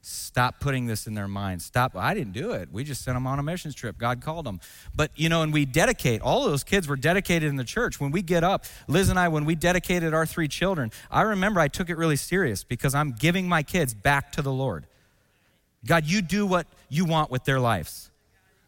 [0.00, 1.66] Stop putting this in their minds.
[1.66, 1.94] Stop.
[1.94, 2.70] I didn't do it.
[2.72, 3.98] We just sent them on a missions trip.
[3.98, 4.60] God called them.
[4.94, 8.00] But, you know, and we dedicate, all those kids were dedicated in the church.
[8.00, 11.60] When we get up, Liz and I, when we dedicated our three children, I remember
[11.60, 14.86] I took it really serious because I'm giving my kids back to the Lord.
[15.86, 18.10] God, you do what you want with their lives.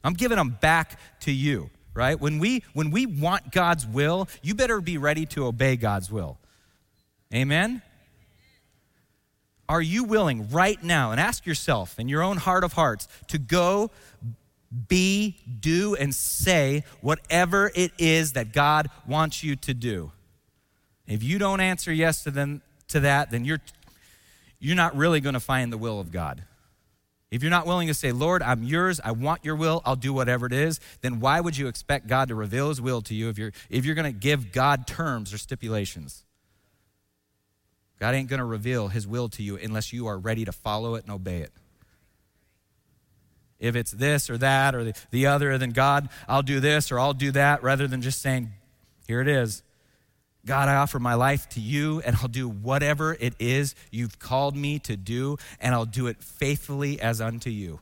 [0.03, 2.21] I'm giving them back to you right?
[2.21, 6.39] When we when we want God's will, you better be ready to obey God's will.
[7.35, 7.83] Amen.
[9.69, 13.39] Are you willing right now and ask yourself in your own heart of hearts to
[13.39, 13.91] go
[14.89, 20.11] be, do, and say whatever it is that God wants you to do?
[21.07, 23.61] If you don't answer yes to, them, to that, then you're,
[24.59, 26.43] you're not really going to find the will of God.
[27.31, 30.13] If you're not willing to say, Lord, I'm yours, I want your will, I'll do
[30.13, 33.29] whatever it is, then why would you expect God to reveal his will to you
[33.29, 36.25] if you're, if you're going to give God terms or stipulations?
[38.01, 40.97] God ain't going to reveal his will to you unless you are ready to follow
[40.97, 41.53] it and obey it.
[43.61, 46.99] If it's this or that or the, the other, then God, I'll do this or
[46.99, 48.51] I'll do that, rather than just saying,
[49.07, 49.63] here it is.
[50.47, 54.57] God, I offer my life to you, and I'll do whatever it is you've called
[54.57, 57.81] me to do, and I'll do it faithfully as unto you.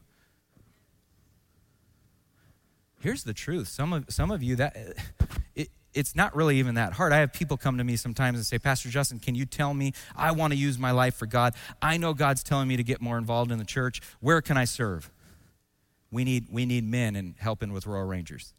[3.00, 3.68] Here's the truth.
[3.68, 4.76] Some of, some of you, that
[5.54, 7.12] it, it's not really even that hard.
[7.12, 9.92] I have people come to me sometimes and say, Pastor Justin, can you tell me
[10.16, 11.54] I want to use my life for God?
[11.80, 14.00] I know God's telling me to get more involved in the church.
[14.20, 15.10] Where can I serve?
[16.10, 18.52] We need, we need men and helping with Royal Rangers.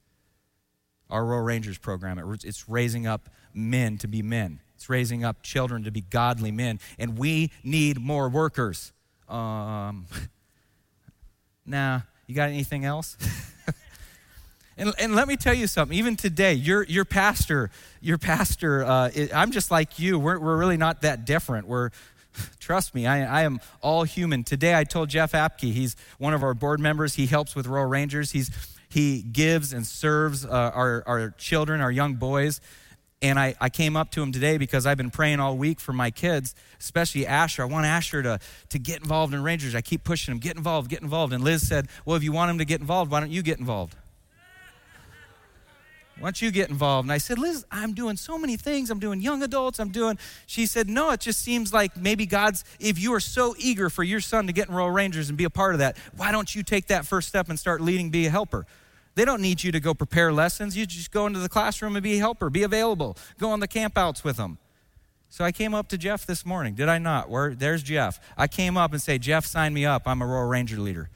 [1.10, 4.60] Our Royal Rangers program, it's raising up men to be men.
[4.76, 6.80] It's raising up children to be godly men.
[6.98, 8.94] And we need more workers.
[9.28, 10.06] Um,
[11.66, 13.18] nah, you got anything else?
[14.80, 15.96] And, and let me tell you something.
[15.98, 20.18] Even today, your, your pastor, your pastor, uh, I'm just like you.
[20.18, 21.68] We're, we're really not that different.
[21.68, 21.90] We're,
[22.60, 24.46] trust me, I, I am all human.
[24.46, 27.16] Today, I told Jeff Apke, he's one of our board members.
[27.16, 28.32] He helps with Royal Rangers.
[28.32, 28.52] He's,
[28.88, 32.62] he gives and serves uh, our, our children, our young boys.
[33.22, 35.92] And I, I came up to him today because I've been praying all week for
[35.92, 37.64] my kids, especially Asher.
[37.64, 39.76] I want Asher to, to get involved in Rangers.
[39.76, 41.34] I keep pushing him, get involved, get involved.
[41.34, 43.60] And Liz said, Well, if you want him to get involved, why don't you get
[43.60, 43.96] involved?
[46.20, 47.06] Why don't you get involved?
[47.06, 48.90] And I said, Liz, I'm doing so many things.
[48.90, 49.80] I'm doing young adults.
[49.80, 50.18] I'm doing.
[50.46, 54.04] She said, No, it just seems like maybe God's, if you are so eager for
[54.04, 56.54] your son to get in Royal Rangers and be a part of that, why don't
[56.54, 58.66] you take that first step and start leading, be a helper?
[59.16, 60.78] They don't need you to go prepare lessons.
[60.78, 63.68] You just go into the classroom and be a helper, be available, go on the
[63.68, 64.58] campouts with them.
[65.30, 66.74] So I came up to Jeff this morning.
[66.74, 67.30] Did I not?
[67.30, 68.20] Where there's Jeff.
[68.36, 70.08] I came up and say, Jeff, sign me up.
[70.08, 71.10] I'm a Royal Ranger leader.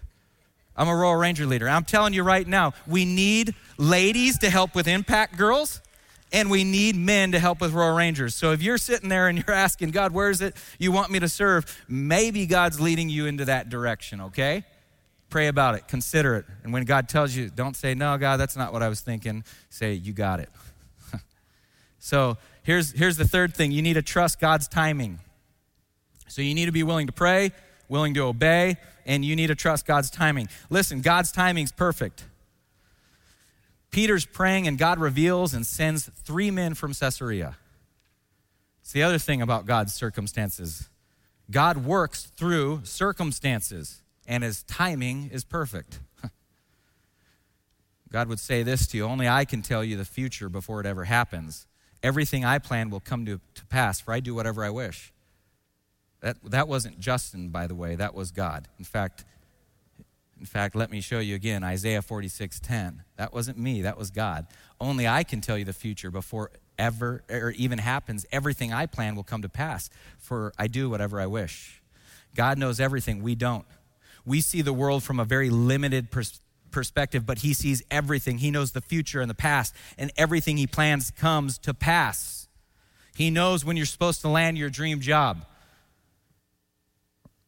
[0.78, 1.68] I'm a Royal Ranger leader.
[1.68, 5.82] I'm telling you right now, we need ladies to help with Impact Girls,
[6.32, 8.36] and we need men to help with Royal Rangers.
[8.36, 11.20] So if you're sitting there and you're asking, God, where is it you want me
[11.20, 11.84] to serve?
[11.88, 14.64] Maybe God's leading you into that direction, okay?
[15.34, 16.46] Pray about it, consider it.
[16.64, 19.44] And when God tells you, don't say, no, God, that's not what I was thinking.
[19.72, 20.50] Say, you got it.
[21.98, 25.18] so here's, here's the third thing you need to trust God's timing.
[26.28, 27.52] So you need to be willing to pray,
[27.90, 30.50] willing to obey, and you need to trust God's timing.
[30.70, 32.26] Listen, God's timing's perfect.
[33.90, 37.58] Peter's praying, and God reveals and sends three men from Caesarea.
[38.84, 40.90] It's the other thing about God's circumstances
[41.50, 46.00] God works through circumstances, and his timing is perfect.
[48.12, 50.86] God would say this to you only I can tell you the future before it
[50.86, 51.68] ever happens.
[52.02, 55.14] Everything I plan will come to, to pass, for I do whatever I wish.
[56.22, 58.68] That, that wasn't Justin, by the way, that was God.
[58.78, 59.26] In fact,
[60.40, 63.00] in fact, let me show you again Isaiah 46:10.
[63.16, 64.48] That wasn't me, that was God.
[64.80, 68.26] Only I can tell you the future before ever or even happens.
[68.32, 71.82] Everything I plan will come to pass, for I do whatever I wish.
[72.36, 73.66] God knows everything, we don't.
[74.26, 78.40] We see the world from a very limited pers- perspective, but He sees everything.
[78.40, 82.48] He knows the future and the past, and everything He plans comes to pass.
[83.16, 85.46] He knows when you're supposed to land your dream job.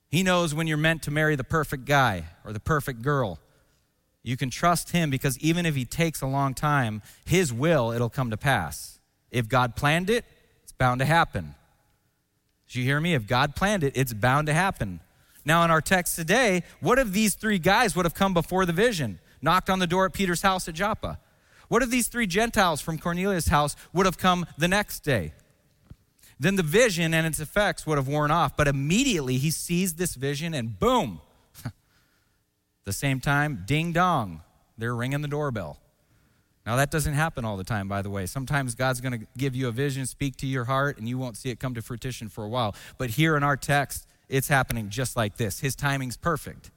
[0.10, 3.40] He knows when you're meant to marry the perfect guy or the perfect girl.
[4.24, 8.10] You can trust him because even if he takes a long time, his will, it'll
[8.10, 9.00] come to pass.
[9.30, 10.26] If God planned it,
[10.64, 11.56] it's bound to happen.
[12.68, 13.14] Did you hear me?
[13.14, 15.00] If God planned it, it's bound to happen.
[15.46, 18.74] Now, in our text today, what if these three guys would have come before the
[18.74, 21.20] vision, knocked on the door at Peter's house at Joppa?
[21.68, 25.34] What if these three Gentiles from Cornelius' house would have come the next day?
[26.40, 28.58] then the vision and its effects would have worn off.
[28.58, 31.22] But immediately he sees this vision and boom.
[32.84, 34.42] the same time, ding dong,
[34.78, 35.80] they're ringing the doorbell.
[36.66, 38.26] Now, that doesn't happen all the time, by the way.
[38.26, 41.38] Sometimes God's going to give you a vision, speak to your heart, and you won't
[41.38, 42.76] see it come to fruition for a while.
[42.98, 45.60] But here in our text, it's happening just like this.
[45.60, 46.72] His timing's perfect.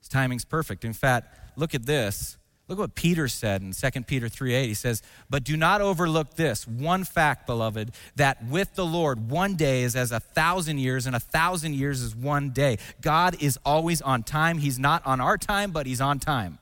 [0.00, 0.84] His timing's perfect.
[0.84, 2.36] In fact, look at this.
[2.68, 4.68] Look what Peter said in 2 Peter 3:8.
[4.68, 9.54] He says, "But do not overlook this one fact, beloved, that with the Lord one
[9.54, 12.78] day is as a thousand years and a thousand years is one day.
[13.00, 14.58] God is always on time.
[14.58, 16.58] He's not on our time, but he's on time."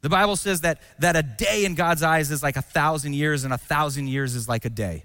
[0.00, 3.44] The Bible says that, that a day in God's eyes is like a thousand years,
[3.44, 5.04] and a thousand years is like a day.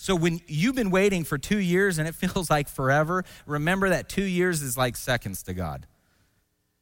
[0.00, 4.08] So when you've been waiting for two years and it feels like forever, remember that
[4.08, 5.86] two years is like seconds to God.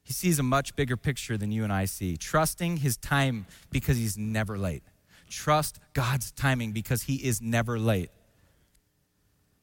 [0.04, 2.16] He sees a much bigger picture than you and I see.
[2.16, 4.84] Trusting his time because he's never late.
[5.28, 8.10] Trust God's timing because he is never late.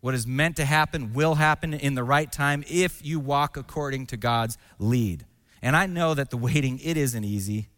[0.01, 4.07] What is meant to happen will happen in the right time if you walk according
[4.07, 5.25] to God's lead.
[5.61, 7.69] And I know that the waiting, it isn't easy.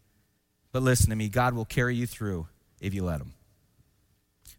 [0.71, 2.47] But listen to me, God will carry you through
[2.81, 3.34] if you let him.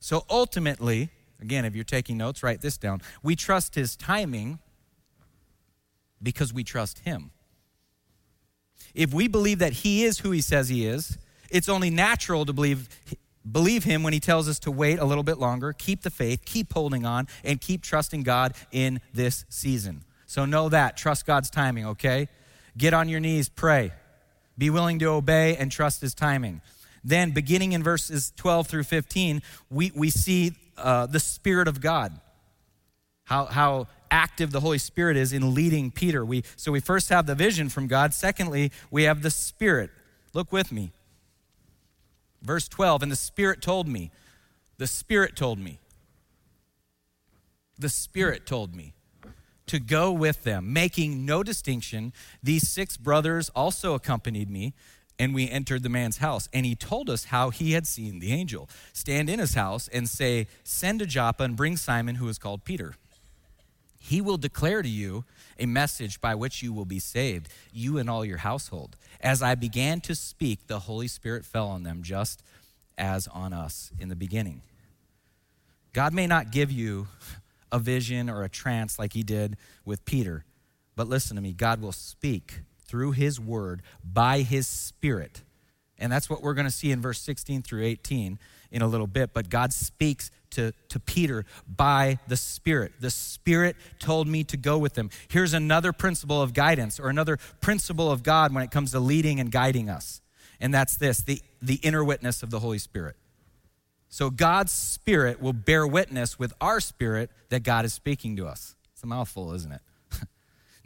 [0.06, 1.10] So ultimately,
[1.42, 3.02] again, if you're taking notes, write this down.
[3.24, 4.60] We trust his timing
[6.22, 7.32] because we trust him.
[8.94, 11.18] If we believe that he is who he says he is,
[11.50, 12.88] it's only natural to believe
[13.50, 16.44] believe him when he tells us to wait a little bit longer, keep the faith,
[16.44, 20.04] keep holding on, and keep trusting God in this season.
[20.26, 20.96] So know that.
[20.96, 22.28] Trust God's timing, okay?
[22.78, 23.90] Get on your knees, pray.
[24.56, 26.60] Be willing to obey and trust his timing.
[27.06, 29.40] Then, beginning in verses 12 through 15,
[29.70, 32.20] we, we see uh, the Spirit of God.
[33.26, 36.24] How, how active the Holy Spirit is in leading Peter.
[36.24, 38.12] We, so we first have the vision from God.
[38.12, 39.90] Secondly, we have the Spirit.
[40.34, 40.90] Look with me.
[42.42, 44.10] Verse 12, and the Spirit told me,
[44.76, 45.78] the Spirit told me,
[47.78, 48.94] the Spirit told me
[49.66, 52.12] to go with them, making no distinction.
[52.42, 54.74] These six brothers also accompanied me,
[55.18, 56.48] and we entered the man's house.
[56.52, 60.08] And he told us how he had seen the angel stand in his house and
[60.08, 62.94] say, Send to Joppa and bring Simon, who is called Peter.
[63.98, 65.24] He will declare to you
[65.58, 68.96] a message by which you will be saved, you and all your household.
[69.20, 72.42] As I began to speak, the Holy Spirit fell on them, just
[72.96, 74.62] as on us in the beginning.
[75.92, 77.08] God may not give you
[77.72, 80.44] a vision or a trance like he did with Peter,
[80.94, 85.42] but listen to me God will speak through his word by his spirit.
[85.98, 88.38] And that's what we're going to see in verse 16 through 18
[88.70, 89.32] in a little bit.
[89.32, 92.92] But God speaks to, to Peter by the Spirit.
[93.00, 95.10] The Spirit told me to go with him.
[95.28, 99.40] Here's another principle of guidance or another principle of God when it comes to leading
[99.40, 100.20] and guiding us.
[100.60, 103.16] And that's this the, the inner witness of the Holy Spirit.
[104.08, 108.74] So God's Spirit will bear witness with our spirit that God is speaking to us.
[108.92, 109.80] It's a mouthful, isn't it?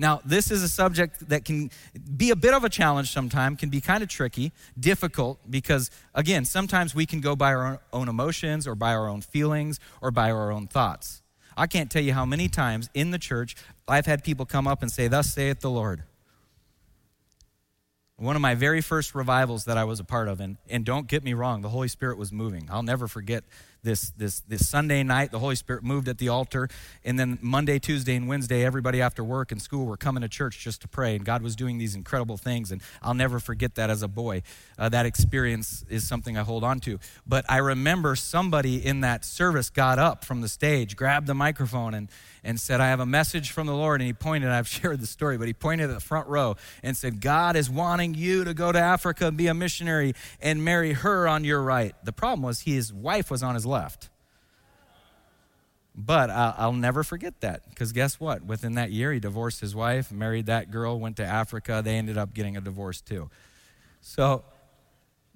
[0.00, 1.70] Now, this is a subject that can
[2.16, 6.46] be a bit of a challenge sometimes, can be kind of tricky, difficult, because again,
[6.46, 10.30] sometimes we can go by our own emotions or by our own feelings or by
[10.30, 11.20] our own thoughts.
[11.54, 13.54] I can't tell you how many times in the church
[13.86, 16.04] I've had people come up and say, Thus saith the Lord.
[18.16, 21.08] One of my very first revivals that I was a part of, and, and don't
[21.08, 22.70] get me wrong, the Holy Spirit was moving.
[22.72, 23.44] I'll never forget
[23.82, 26.68] this, this, this Sunday night, the Holy Spirit moved at the altar.
[27.04, 30.58] And then Monday, Tuesday, and Wednesday, everybody after work and school were coming to church
[30.58, 31.16] just to pray.
[31.16, 32.70] And God was doing these incredible things.
[32.70, 34.42] And I'll never forget that as a boy.
[34.78, 36.98] Uh, that experience is something I hold on to.
[37.26, 41.94] But I remember somebody in that service got up from the stage, grabbed the microphone,
[41.94, 42.08] and,
[42.44, 44.00] and said, I have a message from the Lord.
[44.00, 46.96] And he pointed, I've shared the story, but he pointed at the front row and
[46.96, 50.92] said, God is wanting you to go to Africa and be a missionary and marry
[50.92, 51.94] her on your right.
[52.04, 54.08] The problem was his wife was on his left.
[55.94, 58.44] But I'll never forget that because guess what?
[58.44, 61.82] Within that year, he divorced his wife, married that girl, went to Africa.
[61.84, 63.28] They ended up getting a divorce too.
[64.00, 64.44] So,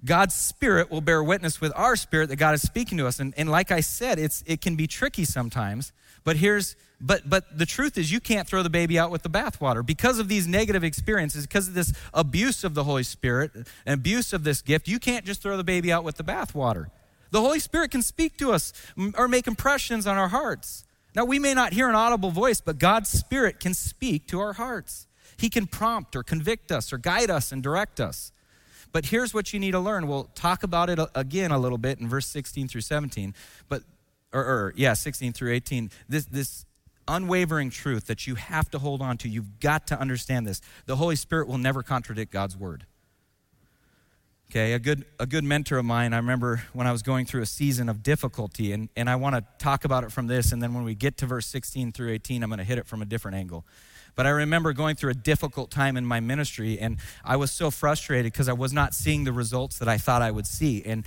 [0.03, 3.19] God's spirit will bear witness with our spirit that God is speaking to us.
[3.19, 5.91] And, and like I said, it's, it can be tricky sometimes.
[6.25, 9.29] But here's but but the truth is you can't throw the baby out with the
[9.29, 13.51] bathwater because of these negative experiences, because of this abuse of the Holy Spirit
[13.85, 14.89] and abuse of this gift.
[14.89, 16.87] You can't just throw the baby out with the bathwater.
[17.31, 18.73] The Holy Spirit can speak to us
[19.17, 20.85] or make impressions on our hearts.
[21.15, 24.53] Now, we may not hear an audible voice, but God's Spirit can speak to our
[24.53, 25.07] hearts.
[25.37, 28.31] He can prompt or convict us or guide us and direct us.
[28.91, 30.07] But here's what you need to learn.
[30.07, 33.33] We'll talk about it again a little bit in verse 16 through 17.
[33.67, 33.83] But,
[34.35, 35.89] or, or yeah, 16 through 18.
[36.09, 36.65] This, this
[37.07, 39.29] unwavering truth that you have to hold on to.
[39.29, 40.61] You've got to understand this.
[40.85, 42.85] The Holy Spirit will never contradict God's word.
[44.51, 47.41] Okay, a good, a good mentor of mine, I remember when I was going through
[47.41, 50.61] a season of difficulty, and, and I want to talk about it from this, and
[50.61, 53.01] then when we get to verse 16 through 18, I'm going to hit it from
[53.01, 53.65] a different angle.
[54.15, 57.71] But I remember going through a difficult time in my ministry, and I was so
[57.71, 60.83] frustrated because I was not seeing the results that I thought I would see.
[60.85, 61.05] And,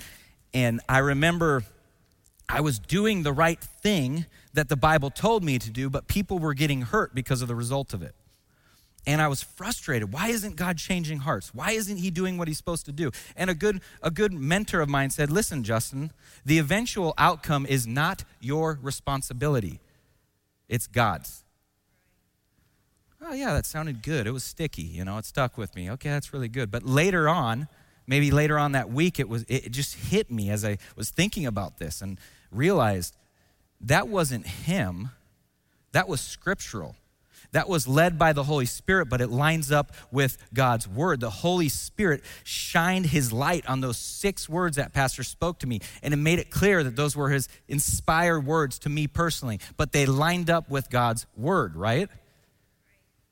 [0.53, 1.63] and I remember
[2.49, 6.39] I was doing the right thing that the Bible told me to do, but people
[6.39, 8.15] were getting hurt because of the result of it.
[9.07, 10.13] And I was frustrated.
[10.13, 11.55] Why isn't God changing hearts?
[11.55, 13.11] Why isn't he doing what he's supposed to do?
[13.37, 16.11] And a good a good mentor of mine said, "Listen, Justin,
[16.45, 19.81] the eventual outcome is not your responsibility.
[20.69, 21.45] It's God's."
[23.21, 24.27] Oh yeah, that sounded good.
[24.27, 25.91] It was sticky, you know, it stuck with me.
[25.91, 26.71] Okay, that's really good.
[26.71, 27.69] But later on,
[28.07, 31.47] maybe later on that week it was it just hit me as I was thinking
[31.47, 32.19] about this and
[32.51, 33.17] realized
[33.81, 35.11] that wasn't him,
[35.93, 36.97] that was scriptural.
[37.53, 41.21] That was led by the Holy Spirit, but it lines up with God's word.
[41.21, 45.81] The Holy Spirit shined his light on those six words that Pastor spoke to me,
[46.03, 49.93] and it made it clear that those were his inspired words to me personally, but
[49.93, 52.11] they lined up with God's word, right?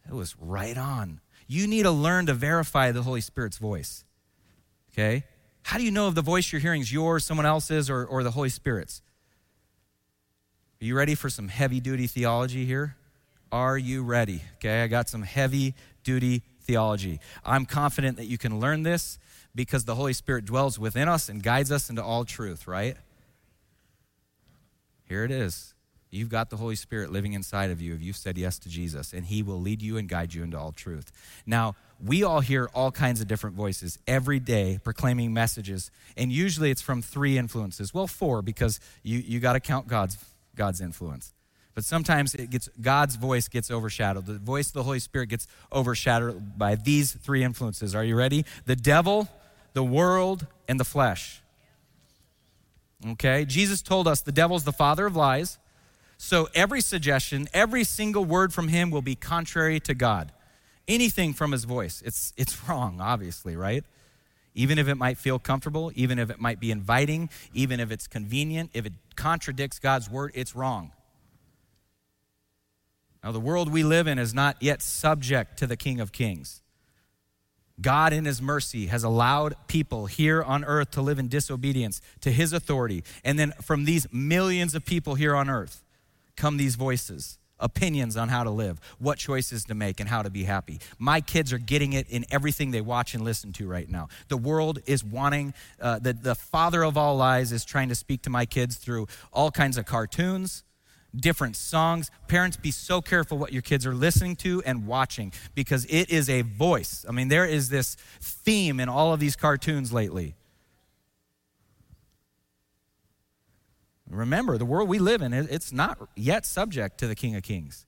[0.08, 1.20] It was right on.
[1.46, 4.04] You need to learn to verify the Holy Spirit's voice.
[4.92, 5.24] Okay?
[5.62, 8.22] How do you know if the voice you're hearing is yours, someone else's, or, or
[8.22, 9.02] the Holy Spirit's?
[10.80, 12.96] Are you ready for some heavy duty theology here?
[13.50, 14.42] Are you ready?
[14.56, 15.74] Okay, I got some heavy
[16.04, 17.20] duty theology.
[17.44, 19.18] I'm confident that you can learn this
[19.54, 22.96] because the Holy Spirit dwells within us and guides us into all truth, right?
[25.08, 25.72] Here it is.
[26.10, 29.12] You've got the Holy Spirit living inside of you if you've said yes to Jesus,
[29.12, 31.10] and He will lead you and guide you into all truth.
[31.46, 31.74] Now,
[32.04, 36.82] we all hear all kinds of different voices every day proclaiming messages, and usually it's
[36.82, 37.94] from three influences.
[37.94, 40.16] Well, four, because you, you got to count God's
[40.56, 41.32] God's influence.
[41.74, 44.24] But sometimes it gets God's voice gets overshadowed.
[44.24, 47.94] The voice of the Holy Spirit gets overshadowed by these three influences.
[47.94, 48.46] Are you ready?
[48.64, 49.28] The devil,
[49.74, 51.42] the world, and the flesh.
[53.06, 53.44] Okay?
[53.44, 55.58] Jesus told us the devil's the father of lies.
[56.16, 60.32] So every suggestion, every single word from him will be contrary to God.
[60.88, 63.84] Anything from his voice, it's it's wrong, obviously, right?
[64.56, 68.08] Even if it might feel comfortable, even if it might be inviting, even if it's
[68.08, 70.92] convenient, if it contradicts God's word, it's wrong.
[73.22, 76.62] Now, the world we live in is not yet subject to the King of Kings.
[77.80, 82.30] God, in His mercy, has allowed people here on earth to live in disobedience to
[82.30, 83.04] His authority.
[83.24, 85.84] And then from these millions of people here on earth
[86.34, 90.30] come these voices, opinions on how to live, what choices to make, and how to
[90.30, 90.80] be happy.
[90.98, 94.08] My kids are getting it in everything they watch and listen to right now.
[94.28, 98.22] The world is wanting, uh, the, the father of all lies is trying to speak
[98.22, 100.62] to my kids through all kinds of cartoons
[101.18, 102.10] different songs.
[102.28, 106.28] Parents, be so careful what your kids are listening to and watching because it is
[106.28, 107.06] a voice.
[107.08, 110.34] I mean, there is this theme in all of these cartoons lately.
[114.08, 117.86] Remember, the world we live in, it's not yet subject to the King of Kings.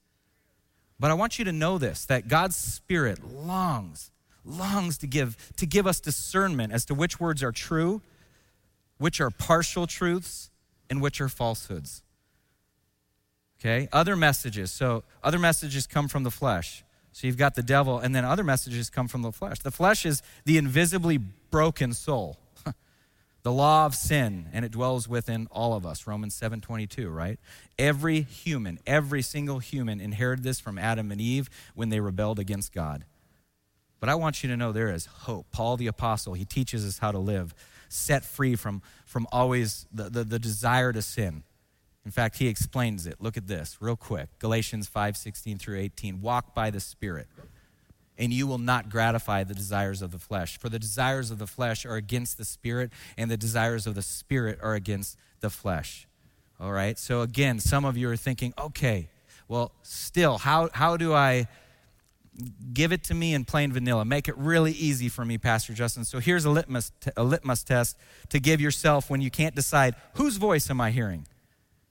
[0.98, 4.10] But I want you to know this that God's Spirit longs,
[4.44, 8.02] longs to give, to give us discernment as to which words are true,
[8.98, 10.50] which are partial truths,
[10.90, 12.02] and which are falsehoods.
[13.60, 13.88] Okay?
[13.92, 14.72] Other messages.
[14.72, 16.84] So, other messages come from the flesh.
[17.12, 19.60] So, you've got the devil, and then other messages come from the flesh.
[19.60, 22.38] The flesh is the invisibly broken soul.
[23.49, 27.40] The law of sin and it dwells within all of us romans 7.22 right
[27.78, 32.74] every human every single human inherited this from adam and eve when they rebelled against
[32.74, 33.07] god
[34.01, 36.99] but i want you to know there is hope paul the apostle he teaches us
[36.99, 37.55] how to live
[37.88, 41.42] set free from from always the, the, the desire to sin
[42.05, 43.16] in fact, he explains it.
[43.20, 44.30] Look at this real quick.
[44.38, 46.22] Galatians 5 16 through 18.
[46.22, 47.26] Walk by the Spirit,
[48.18, 50.58] and you will not gratify the desires of the flesh.
[50.58, 54.02] For the desires of the flesh are against the Spirit, and the desires of the
[54.02, 56.06] Spirit are against the flesh.
[56.60, 56.98] All right?
[56.98, 59.08] So, again, some of you are thinking, okay,
[59.46, 61.46] well, still, how, how do I
[62.72, 64.04] give it to me in plain vanilla?
[64.04, 66.04] Make it really easy for me, Pastor Justin.
[66.04, 67.96] So, here's a litmus, a litmus test
[68.30, 71.26] to give yourself when you can't decide whose voice am I hearing?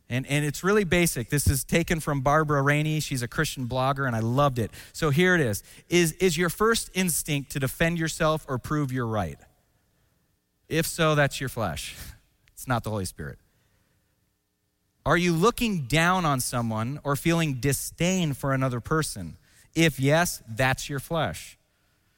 [0.10, 1.30] And, and it's really basic.
[1.30, 3.02] This is taken from Barbara Rainey.
[3.02, 4.72] She's a Christian blogger, and I loved it.
[4.94, 5.64] So here it is.
[5.90, 9.38] Is, is your first instinct to defend yourself or prove you're right?
[10.70, 11.96] If so, that's your flesh.
[12.54, 13.38] It's not the Holy Spirit.
[15.06, 19.38] Are you looking down on someone or feeling disdain for another person?
[19.76, 21.60] If yes, that's your flesh,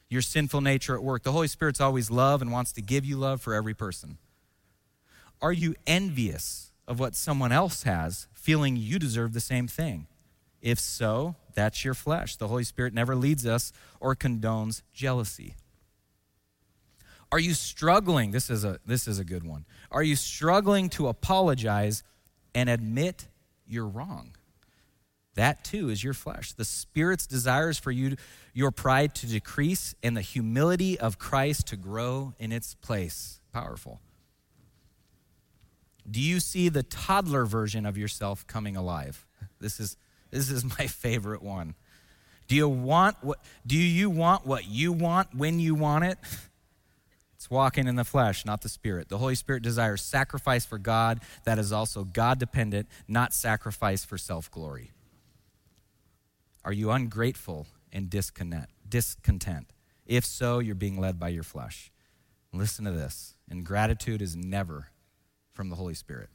[0.10, 1.24] your sinful nature at work.
[1.24, 4.18] The Holy Spirit's always love and wants to give you love for every person.
[5.42, 6.69] Are you envious?
[6.90, 10.08] Of what someone else has, feeling you deserve the same thing?
[10.62, 12.36] If so, that's your flesh.
[12.36, 13.72] The Holy Spirit never leads us
[14.02, 15.56] or condones jealousy.
[17.32, 18.32] Are you struggling?
[18.32, 19.66] This is a this is a good one.
[19.92, 22.04] Are you struggling to apologize
[22.56, 23.28] and admit
[23.68, 24.36] you're wrong?
[25.36, 26.54] That too is your flesh.
[26.54, 28.16] The Spirit's desires for you
[28.54, 33.40] your pride to decrease and the humility of Christ to grow in its place.
[33.54, 34.02] Powerful.
[36.10, 39.26] Do you see the toddler version of yourself coming alive?
[39.60, 39.98] This is,
[40.32, 41.76] this is my favorite one.
[42.48, 46.18] Do you want what do you want what you want when you want it?
[47.36, 49.08] It's walking in the flesh, not the spirit.
[49.08, 54.18] The Holy Spirit desires sacrifice for God that is also God dependent, not sacrifice for
[54.18, 54.92] self-glory.
[56.66, 58.66] Are you ungrateful and discontent?
[58.88, 59.68] Discontent.
[60.06, 61.92] If so, you're being led by your flesh.
[62.52, 63.36] Listen to this.
[63.50, 64.88] Ingratitude is never
[65.60, 66.30] from the Holy Spirit.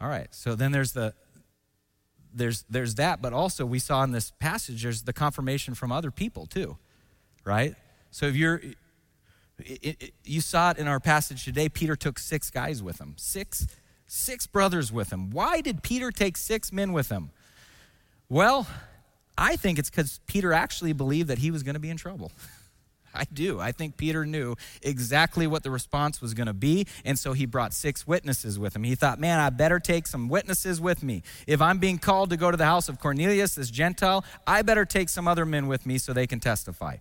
[0.00, 1.14] All right, so then there's the
[2.34, 6.10] there's there's that, but also we saw in this passage there's the confirmation from other
[6.10, 6.76] people too,
[7.44, 7.76] right?
[8.10, 8.60] So if you're
[9.60, 11.68] it, it, you saw it in our passage today.
[11.68, 13.68] Peter took six guys with him, six
[14.08, 15.30] six brothers with him.
[15.30, 17.30] Why did Peter take six men with him?
[18.28, 18.66] Well,
[19.36, 22.32] I think it's because Peter actually believed that he was going to be in trouble.
[23.18, 23.58] I do.
[23.60, 27.46] I think Peter knew exactly what the response was going to be, and so he
[27.46, 28.84] brought six witnesses with him.
[28.84, 31.22] He thought, man, I better take some witnesses with me.
[31.46, 34.84] If I'm being called to go to the house of Cornelius, this Gentile, I better
[34.84, 36.96] take some other men with me so they can testify.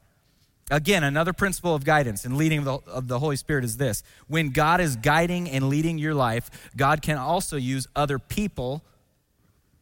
[0.70, 4.04] Again, another principle of guidance and leading of the, of the, Holy Spirit is this
[4.28, 8.84] when God is guiding and leading your life, God can also use other people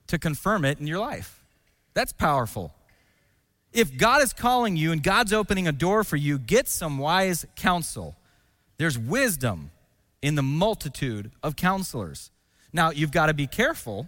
[0.08, 1.44] to confirm it in your life.
[1.96, 2.74] That's powerful.
[3.76, 7.46] If God is calling you and God's opening a door for you, get some wise
[7.58, 8.16] counsel.
[8.78, 9.72] There's wisdom
[10.22, 12.32] in the multitude of counselors.
[12.72, 14.08] Now, you've got to be careful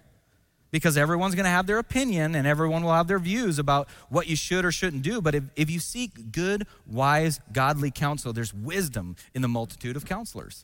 [0.71, 4.27] because everyone's going to have their opinion and everyone will have their views about what
[4.27, 5.19] you should or shouldn't do.
[5.21, 10.05] But if, if you seek good, wise, godly counsel, there's wisdom in the multitude of
[10.05, 10.63] counselors.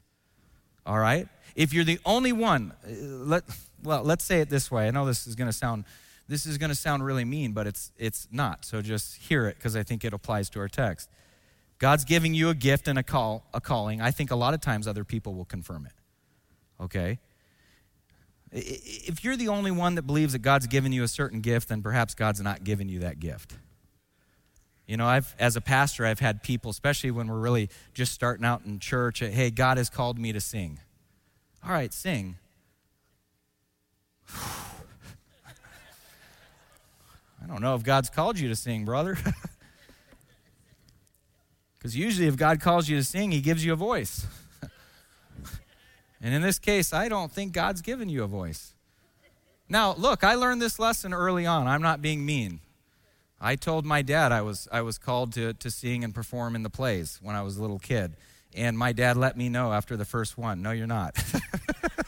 [0.86, 1.28] All right?
[1.58, 3.44] If you're the only one, uh, let,
[3.84, 4.88] well, let's say it this way.
[4.88, 5.84] I know this is going to sound
[6.28, 8.66] this is going to sound really mean, but it's, it's not.
[8.66, 11.10] So just hear it because I think it applies to our text.
[11.80, 14.62] God's giving you a gift and a call, a calling, I think a lot of
[14.62, 15.92] times other people will confirm it.
[16.82, 17.20] Okay?
[18.52, 21.82] If you're the only one that believes that God's given you a certain gift, then
[21.82, 23.58] perhaps God's not giving you that gift.
[24.88, 28.46] You know, I've as a pastor, I've had people, especially when we're really just starting
[28.46, 30.80] out in church, hey, God has called me to sing.
[31.66, 32.38] All right, sing.
[37.44, 39.18] I don't know if God's called you to sing, brother.
[41.84, 44.26] Because usually, if God calls you to sing, He gives you a voice.
[46.22, 48.74] and in this case, I don't think God's given you a voice.
[49.68, 51.68] Now, look, I learned this lesson early on.
[51.68, 52.62] I'm not being mean.
[53.42, 56.64] I told my dad I was, I was called to, to sing and perform in
[56.64, 58.16] the plays when I was a little kid.
[58.56, 61.18] And my dad let me know after the first one no, you're not.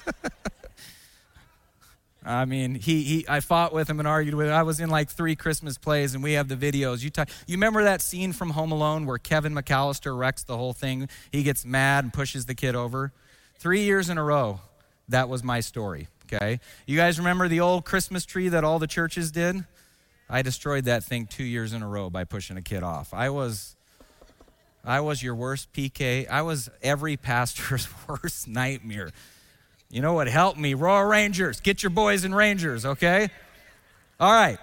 [2.25, 4.53] I mean, he, he, I fought with him and argued with him.
[4.53, 7.03] I was in like three Christmas plays, and we have the videos.
[7.03, 10.73] You, talk, you remember that scene from Home Alone where Kevin McCallister wrecks the whole
[10.73, 11.07] thing?
[11.31, 13.13] He gets mad and pushes the kid over.
[13.59, 14.59] Three years in a row,
[15.09, 16.59] that was my story, okay?
[16.87, 19.63] You guys remember the old Christmas tree that all the churches did?
[20.27, 23.13] I destroyed that thing two years in a row by pushing a kid off.
[23.13, 23.75] I was,
[24.83, 26.27] I was your worst PK.
[26.27, 29.11] I was every pastor's worst nightmare.
[29.89, 30.73] You know what helped me?
[30.73, 31.61] Royal Rangers.
[31.61, 33.29] Get your boys in Rangers, okay?
[34.19, 34.57] All right.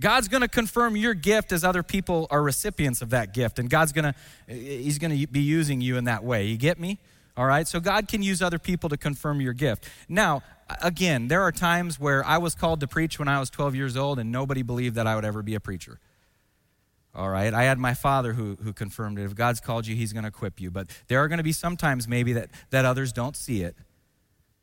[0.00, 3.70] God's going to confirm your gift as other people are recipients of that gift, and
[3.70, 6.46] God's going to He's going to be using you in that way.
[6.46, 6.98] You get me?
[7.36, 7.66] All right.
[7.66, 9.88] So God can use other people to confirm your gift.
[10.08, 10.42] Now,
[10.82, 13.96] again, there are times where I was called to preach when I was 12 years
[13.96, 16.00] old, and nobody believed that I would ever be a preacher.
[17.14, 17.54] All right.
[17.54, 19.24] I had my father who, who confirmed it.
[19.24, 20.70] If God's called you, he's going to equip you.
[20.70, 23.76] But there are going to be some times maybe that, that others don't see it.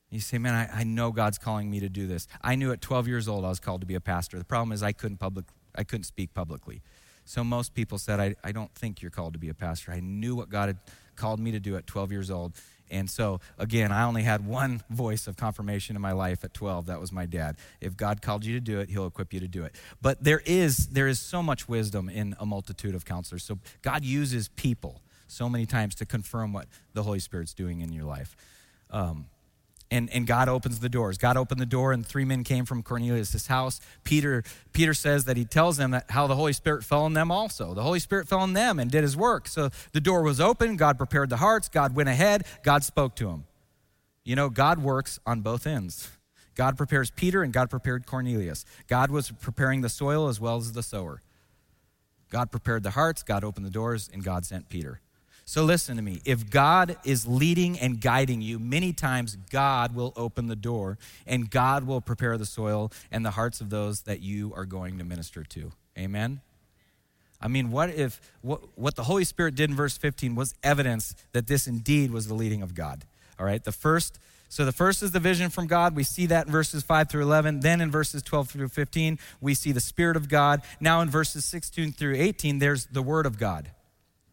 [0.10, 2.28] You say, man, I, I know God's calling me to do this.
[2.42, 4.38] I knew at 12 years old I was called to be a pastor.
[4.38, 6.82] The problem is I couldn't, public, I couldn't speak publicly.
[7.24, 9.94] So most people said, I, I don't think you're called to be a pastor.
[9.94, 10.80] I knew what God had
[11.16, 12.54] called me to do at 12 years old.
[12.92, 16.88] And so, again, I only had one voice of confirmation in my life at 12.
[16.88, 17.56] That was my dad.
[17.80, 19.76] If God called you to do it, he'll equip you to do it.
[20.02, 23.44] But there is, there is so much wisdom in a multitude of counselors.
[23.44, 27.94] So God uses people so many times to confirm what the Holy Spirit's doing in
[27.94, 28.36] your life.
[28.90, 29.28] Um,
[29.92, 31.18] and, and God opens the doors.
[31.18, 33.82] God opened the door, and three men came from Cornelius' house.
[34.06, 37.30] Peter, Peter says that he tells them that how the Holy Spirit fell on them
[37.30, 37.74] also.
[37.74, 39.50] The Holy Spirit fell on them and did his work.
[39.50, 40.78] So the door was open.
[40.78, 41.68] God prepared the hearts.
[41.68, 42.46] God went ahead.
[42.64, 43.46] God spoke to them.
[44.24, 46.10] You know, God works on both ends.
[46.56, 48.66] God prepares Peter, and God prepared Cornelius.
[48.88, 51.22] God was preparing the soil as well as the sower.
[52.30, 55.02] God prepared the hearts, God opened the doors, and God sent Peter.
[55.46, 56.22] So listen to me.
[56.24, 61.50] If God is leading and guiding you, many times God will open the door and
[61.50, 65.04] God will prepare the soil and the hearts of those that you are going to
[65.04, 65.72] minister to.
[65.98, 66.42] Amen?
[67.42, 71.16] I mean, what if what, what the Holy Spirit did in verse 15 was evidence
[71.34, 73.04] that this indeed was the leading of God?
[73.40, 75.96] All right, the first, so the first is the vision from God.
[75.96, 77.62] We see that in verses 5 through 11.
[77.62, 80.62] Then in verses 12 through 15, we see the Spirit of God.
[80.80, 83.72] Now in verses 16 through 18, there's the Word of God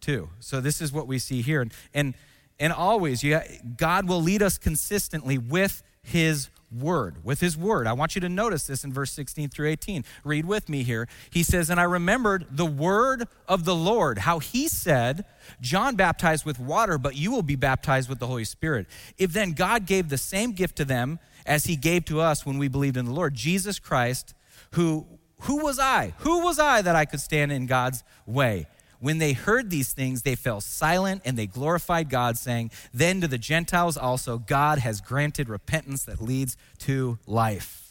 [0.09, 0.31] too.
[0.41, 1.61] So this is what we see here.
[1.61, 2.15] And, and,
[2.59, 3.41] and always, you,
[3.77, 7.87] God will lead us consistently with his word, with his word.
[7.87, 10.05] I want you to notice this in verse 16 through 18.
[10.25, 11.09] Read with me here.
[11.29, 15.27] He says, And I remembered the word of the Lord, how he said,
[15.61, 18.87] John baptized with water, but you will be baptized with the Holy Spirit.
[19.19, 22.57] If then God gave the same gift to them as he gave to us when
[22.57, 24.33] we believed in the Lord, Jesus Christ,
[24.73, 25.07] who
[25.43, 26.15] who was I?
[26.19, 28.67] Who was I that I could stand in God's way?
[29.01, 33.29] When they heard these things, they fell silent and they glorified God, saying, Then to
[33.29, 37.89] the Gentiles also, God has granted repentance that leads to life.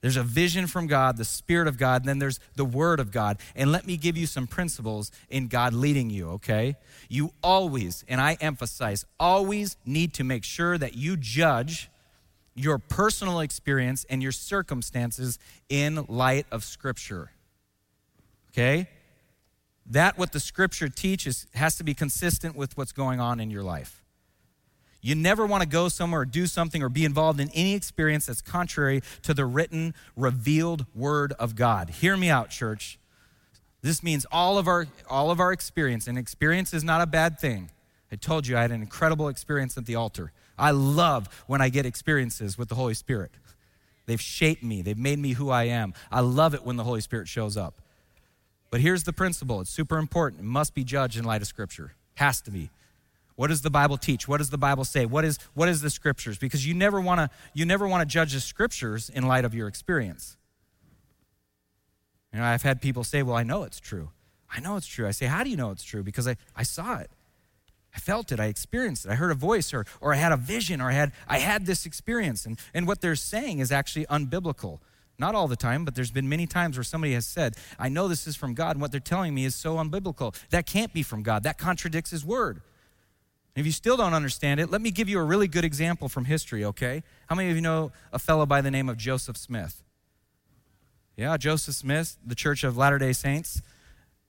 [0.00, 3.12] There's a vision from God, the Spirit of God, and then there's the Word of
[3.12, 3.38] God.
[3.54, 6.76] And let me give you some principles in God leading you, okay?
[7.08, 11.90] You always, and I emphasize, always need to make sure that you judge
[12.54, 17.30] your personal experience and your circumstances in light of Scripture,
[18.52, 18.88] okay?
[19.90, 23.62] That what the scripture teaches has to be consistent with what's going on in your
[23.62, 24.02] life.
[25.02, 28.26] You never want to go somewhere or do something or be involved in any experience
[28.26, 31.90] that's contrary to the written, revealed word of God.
[31.90, 32.98] Hear me out, church.
[33.82, 37.38] This means all of our all of our experience, and experience is not a bad
[37.38, 37.70] thing.
[38.12, 40.32] I told you I had an incredible experience at the altar.
[40.58, 43.30] I love when I get experiences with the Holy Spirit.
[44.04, 45.94] They've shaped me, they've made me who I am.
[46.12, 47.80] I love it when the Holy Spirit shows up.
[48.70, 50.42] But here's the principle it's super important.
[50.42, 51.94] It must be judged in light of Scripture.
[52.14, 52.70] Has to be.
[53.36, 54.28] What does the Bible teach?
[54.28, 55.06] What does the Bible say?
[55.06, 56.36] What is, what is the Scriptures?
[56.38, 59.54] Because you never want to you never want to judge the Scriptures in light of
[59.54, 60.36] your experience.
[62.32, 64.10] You know, I've had people say, well, I know it's true.
[64.52, 65.06] I know it's true.
[65.06, 66.02] I say, How do you know it's true?
[66.02, 67.10] Because I, I saw it.
[67.94, 70.36] I felt it, I experienced it, I heard a voice, or, or I had a
[70.36, 72.46] vision, or I had, I had this experience.
[72.46, 74.78] And, and what they're saying is actually unbiblical.
[75.20, 78.08] Not all the time, but there's been many times where somebody has said, I know
[78.08, 80.34] this is from God, and what they're telling me is so unbiblical.
[80.48, 81.42] That can't be from God.
[81.42, 82.62] That contradicts His word.
[83.54, 86.08] And if you still don't understand it, let me give you a really good example
[86.08, 87.02] from history, okay?
[87.26, 89.82] How many of you know a fellow by the name of Joseph Smith?
[91.18, 93.60] Yeah, Joseph Smith, the Church of Latter day Saints.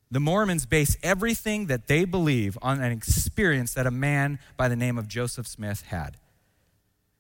[0.10, 4.76] The Mormons base everything that they believe on an experience that a man by the
[4.76, 6.18] name of Joseph Smith had.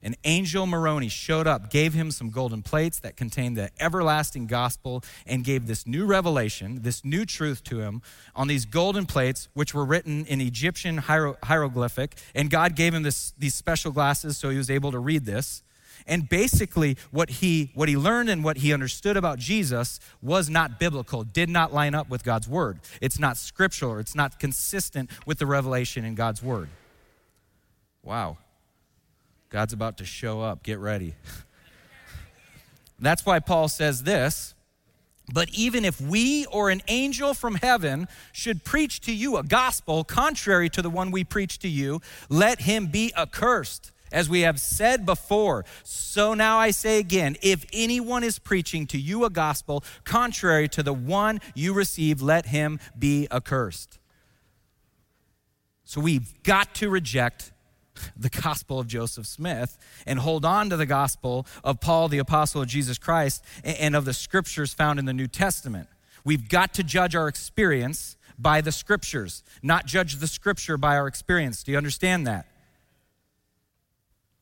[0.03, 5.03] An angel Moroni showed up, gave him some golden plates that contained the everlasting gospel,
[5.25, 8.01] and gave this new revelation, this new truth to him
[8.35, 12.17] on these golden plates, which were written in Egyptian hiero- hieroglyphic.
[12.33, 15.63] And God gave him this, these special glasses so he was able to read this.
[16.07, 20.79] And basically, what he, what he learned and what he understood about Jesus was not
[20.79, 22.79] biblical, did not line up with God's word.
[23.01, 26.69] It's not scriptural, it's not consistent with the revelation in God's word.
[28.03, 28.37] Wow.
[29.51, 30.63] God's about to show up.
[30.63, 31.13] Get ready.
[32.99, 34.55] That's why Paul says this.
[35.33, 40.03] But even if we or an angel from heaven should preach to you a gospel
[40.03, 43.91] contrary to the one we preach to you, let him be accursed.
[44.11, 48.97] As we have said before, so now I say again if anyone is preaching to
[48.97, 53.99] you a gospel contrary to the one you received, let him be accursed.
[55.85, 57.53] So we've got to reject
[58.15, 62.61] the gospel of Joseph Smith and hold on to the gospel of Paul, the apostle
[62.61, 65.87] of Jesus Christ, and of the scriptures found in the New Testament.
[66.23, 71.07] We've got to judge our experience by the scriptures, not judge the scripture by our
[71.07, 71.63] experience.
[71.63, 72.47] Do you understand that?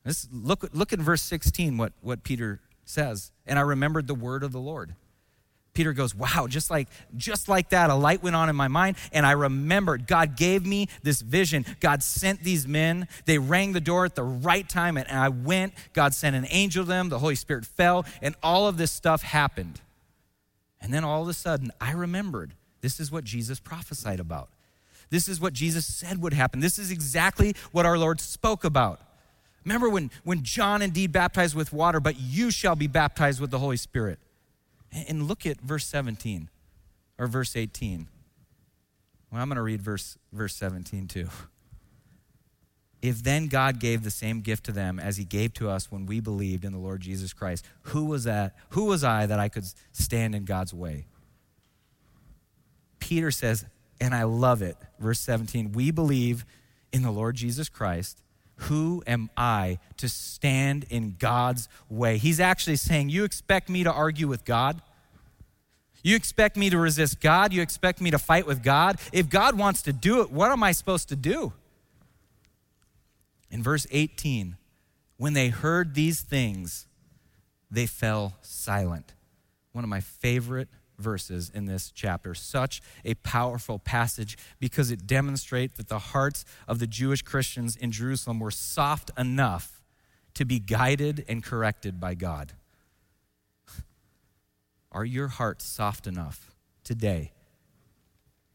[0.06, 3.32] This, look, look at verse 16, what, what Peter says.
[3.46, 4.96] And I remembered the word of the Lord.
[5.80, 8.98] Peter goes, Wow, just like, just like that, a light went on in my mind,
[9.14, 11.66] and I remembered God gave me this vision.
[11.80, 13.08] God sent these men.
[13.24, 15.74] They rang the door at the right time, and I went.
[15.94, 17.08] God sent an angel to them.
[17.08, 19.80] The Holy Spirit fell, and all of this stuff happened.
[20.82, 24.50] And then all of a sudden, I remembered this is what Jesus prophesied about.
[25.12, 26.60] This is what Jesus said would happen.
[26.60, 29.00] This is exactly what our Lord spoke about.
[29.64, 33.60] Remember when, when John indeed baptized with water, but you shall be baptized with the
[33.60, 34.20] Holy Spirit.
[34.92, 36.50] And look at verse 17
[37.18, 38.08] or verse 18.
[39.32, 41.30] Well, I'm going to read verse, verse 17 too.
[43.02, 46.06] If then God gave the same gift to them as he gave to us when
[46.06, 48.56] we believed in the Lord Jesus Christ, who was that?
[48.70, 51.06] Who was I that I could stand in God's way?
[53.00, 53.66] Peter says,
[54.02, 56.46] and I love it, verse 17, we believe
[56.92, 58.22] in the Lord Jesus Christ
[58.64, 62.18] who am I to stand in God's way?
[62.18, 64.82] He's actually saying, You expect me to argue with God?
[66.04, 67.54] You expect me to resist God?
[67.54, 69.00] You expect me to fight with God?
[69.12, 71.54] If God wants to do it, what am I supposed to do?
[73.52, 74.56] In verse 18,
[75.18, 76.86] when they heard these things,
[77.70, 79.14] they fell silent.
[79.72, 80.70] One of my favorite
[81.00, 82.34] verses in this chapter.
[82.34, 87.92] Such a powerful passage because it demonstrates that the hearts of the Jewish Christians in
[87.92, 89.82] Jerusalem were soft enough
[90.36, 92.54] to be guided and corrected by God.
[94.92, 96.52] Are your hearts soft enough
[96.84, 97.32] today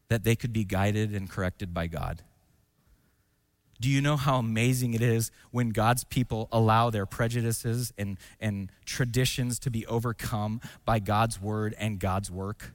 [0.07, 2.21] that they could be guided and corrected by God?
[3.81, 8.71] Do you know how amazing it is when God's people allow their prejudices and, and
[8.85, 12.73] traditions to be overcome by God's word and God's work?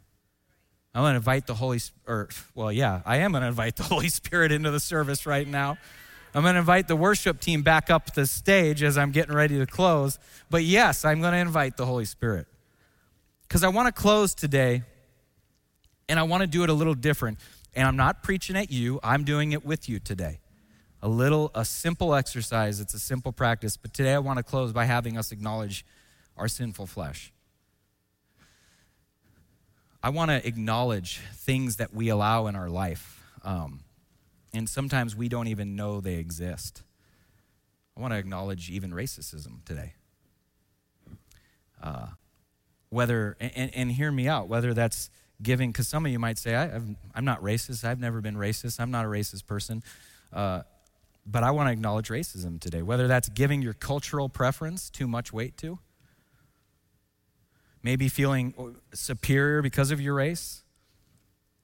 [0.94, 3.82] I'm going to invite the Holy or well, yeah, I am going to invite the
[3.84, 5.78] Holy Spirit into the service right now.
[6.34, 9.58] I'm going to invite the worship team back up the stage as I'm getting ready
[9.58, 10.18] to close.
[10.48, 12.46] But yes, I'm going to invite the Holy Spirit.
[13.48, 14.82] Cuz I want to close today
[16.08, 17.38] and I want to do it a little different.
[17.74, 20.39] And I'm not preaching at you, I'm doing it with you today
[21.02, 22.80] a little, a simple exercise.
[22.80, 23.76] It's a simple practice.
[23.76, 25.84] But today I want to close by having us acknowledge
[26.36, 27.32] our sinful flesh.
[30.02, 33.22] I want to acknowledge things that we allow in our life.
[33.44, 33.80] Um,
[34.52, 36.82] and sometimes we don't even know they exist.
[37.96, 39.94] I want to acknowledge even racism today.
[41.82, 42.06] Uh,
[42.88, 46.54] whether, and, and, hear me out, whether that's giving, because some of you might say,
[46.54, 49.82] I, am not racist, I've never been racist, I'm not a racist person.
[50.32, 50.62] Uh,
[51.30, 55.32] but I want to acknowledge racism today, whether that's giving your cultural preference too much
[55.32, 55.78] weight to,
[57.82, 60.62] maybe feeling superior because of your race.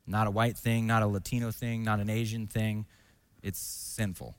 [0.07, 2.87] Not a white thing, not a Latino thing, not an Asian thing.
[3.43, 4.37] It's sinful.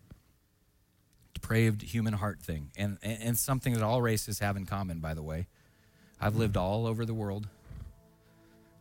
[1.34, 2.72] Depraved human heart thing.
[2.78, 5.48] And, and something that all races have in common, by the way.
[6.22, 7.48] I've lived all over the world.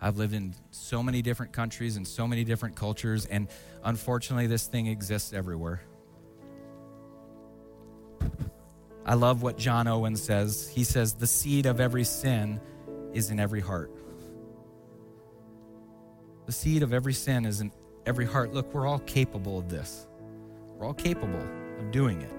[0.01, 3.49] I've lived in so many different countries and so many different cultures, and
[3.83, 5.81] unfortunately, this thing exists everywhere.
[9.05, 10.69] I love what John Owen says.
[10.69, 12.61] He says, The seed of every sin
[13.13, 13.91] is in every heart.
[16.47, 17.73] The seed of every sin is in
[18.05, 18.53] every heart.
[18.53, 20.07] Look, we're all capable of this.
[20.77, 21.47] We're all capable
[21.79, 22.33] of doing it.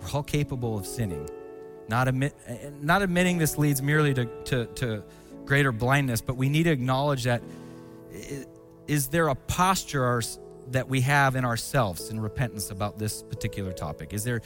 [0.00, 1.28] We're all capable of sinning.
[1.88, 2.34] Not, admit,
[2.80, 5.04] not admitting this leads merely to, to, to
[5.44, 7.42] greater blindness, but we need to acknowledge that
[8.86, 10.04] is there a posture
[10.72, 14.12] that we have in ourselves in repentance about this particular topic?
[14.12, 14.42] Is there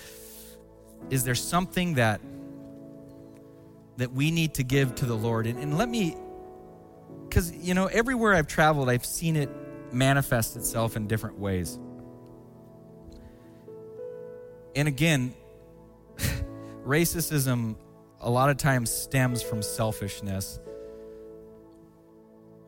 [1.10, 2.20] is there something that
[3.96, 5.46] that we need to give to the Lord?
[5.46, 6.16] And, and let me,
[7.28, 9.50] because you know, everywhere I've traveled, I've seen it
[9.92, 11.78] manifest itself in different ways.
[14.74, 15.34] And again,
[16.86, 17.76] racism
[18.20, 20.58] a lot of times stems from selfishness.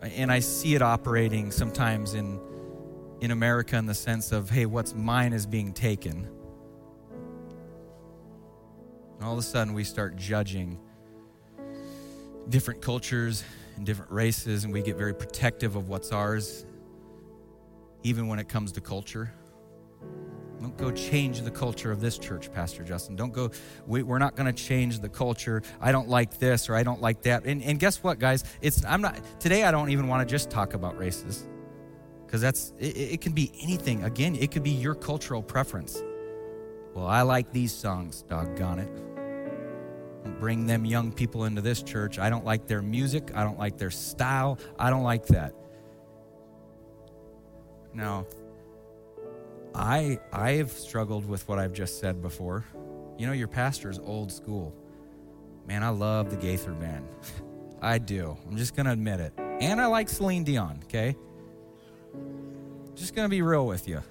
[0.02, 2.38] And I see it operating sometimes in,
[3.25, 6.29] in America in the sense of, hey, what's mine is being taken.
[9.14, 10.79] And all of a sudden, we start judging
[12.51, 13.43] different cultures
[13.77, 16.66] and different races, and we get very protective of what's ours,
[18.03, 19.33] even when it comes to culture.
[20.61, 23.16] Don't go change the culture of this church, Pastor Justin.
[23.16, 23.51] Don't go,
[23.87, 25.62] we, are not going to change the culture.
[25.81, 27.45] I don't like this or I don't like that.
[27.47, 28.45] And, and guess what, guys?
[28.61, 31.47] It's, I'm not, today I don't even want to just talk about races
[32.35, 34.03] because that's, it, it can be anything.
[34.03, 36.03] Again, it could be your cultural preference.
[36.93, 39.05] Well, I like these songs, doggone it
[40.41, 42.18] bring them young people into this church.
[42.18, 43.30] I don't like their music.
[43.37, 44.59] I don't like their style.
[44.78, 45.55] I don't like that.
[47.93, 48.26] Now,
[49.74, 52.64] I I have struggled with what I've just said before.
[53.16, 54.74] You know, your pastor is old school.
[55.68, 57.07] Man, I love the Gaither band.
[57.80, 58.37] I do.
[58.49, 59.35] I'm just gonna admit it.
[59.39, 61.14] And I like Celine Dion, okay?
[62.95, 64.03] Just gonna be real with you.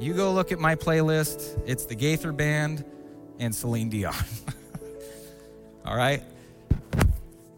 [0.00, 2.84] You go look at my playlist, it's the Gaither band
[3.38, 4.14] and Celine Dion.
[5.84, 6.22] All right?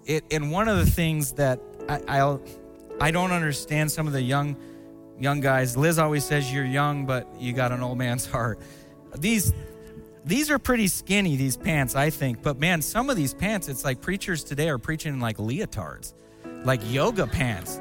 [0.04, 2.42] It, and one of the things that I, I'll,
[3.00, 4.56] I don't understand some of the young
[5.18, 5.76] young guys.
[5.76, 8.58] Liz always says you're young, but you got an old man's heart.
[9.16, 9.54] These
[10.24, 12.42] these are pretty skinny these pants, I think.
[12.42, 16.14] But man, some of these pants, it's like preachers today are preaching in like leotards,
[16.64, 17.80] like yoga pants.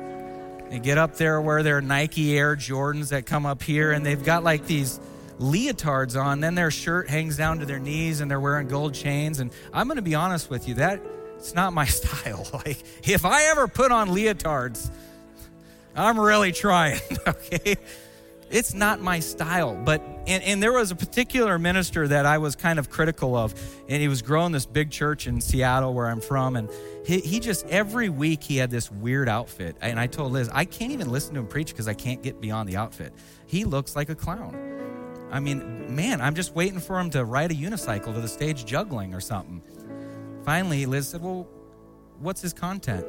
[0.74, 4.24] They get up there wear their Nike Air Jordans that come up here, and they've
[4.24, 5.00] got like these
[5.38, 6.40] leotards on.
[6.40, 9.40] Then their shirt hangs down to their knees and they're wearing gold chains.
[9.40, 11.00] And I'm going to be honest with you, that
[11.36, 12.48] it's not my style.
[12.52, 14.90] Like, if I ever put on leotards,
[15.96, 17.76] I'm really trying, okay?
[18.54, 19.76] It's not my style.
[19.76, 23.56] But, and, and there was a particular minister that I was kind of critical of,
[23.90, 26.56] and he was growing this big church in Seattle where I'm from.
[26.56, 26.70] And
[27.04, 29.76] he, he just, every week, he had this weird outfit.
[29.82, 32.40] And I told Liz, I can't even listen to him preach because I can't get
[32.40, 33.12] beyond the outfit.
[33.48, 34.56] He looks like a clown.
[35.32, 38.66] I mean, man, I'm just waiting for him to ride a unicycle to the stage
[38.66, 39.64] juggling or something.
[40.44, 41.48] Finally, Liz said, Well,
[42.20, 43.08] what's his content?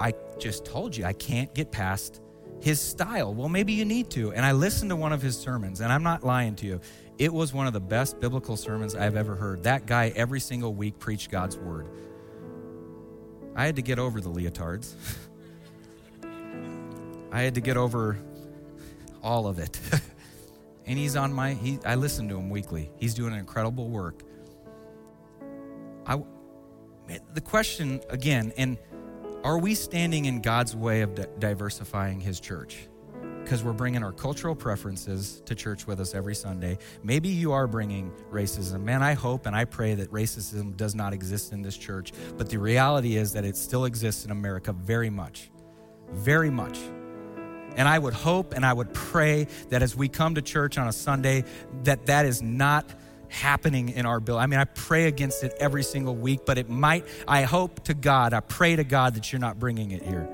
[0.00, 2.20] I just told you I can't get past
[2.60, 3.34] his style.
[3.34, 4.32] Well, maybe you need to.
[4.32, 6.80] And I listened to one of his sermons, and I'm not lying to you.
[7.18, 9.64] It was one of the best biblical sermons I've ever heard.
[9.64, 11.88] That guy, every single week, preached God's word.
[13.54, 14.94] I had to get over the leotards.
[17.32, 18.18] I had to get over
[19.22, 19.78] all of it.
[20.90, 24.24] and he's on my he, i listen to him weekly he's doing incredible work
[26.04, 26.20] i
[27.32, 28.76] the question again and
[29.44, 32.88] are we standing in god's way of di- diversifying his church?
[33.42, 36.78] Because we're bringing our cultural preferences to church with us every sunday.
[37.02, 38.82] Maybe you are bringing racism.
[38.82, 42.48] Man i hope and i pray that racism does not exist in this church but
[42.48, 45.50] the reality is that it still exists in america very much
[46.12, 46.78] very much.
[47.76, 50.88] And I would hope and I would pray that as we come to church on
[50.88, 51.44] a Sunday,
[51.84, 52.92] that that is not
[53.30, 54.38] happening in our bill.
[54.38, 57.94] I mean, I pray against it every single week, but it might, I hope to
[57.94, 60.28] God, I pray to God that you're not bringing it here.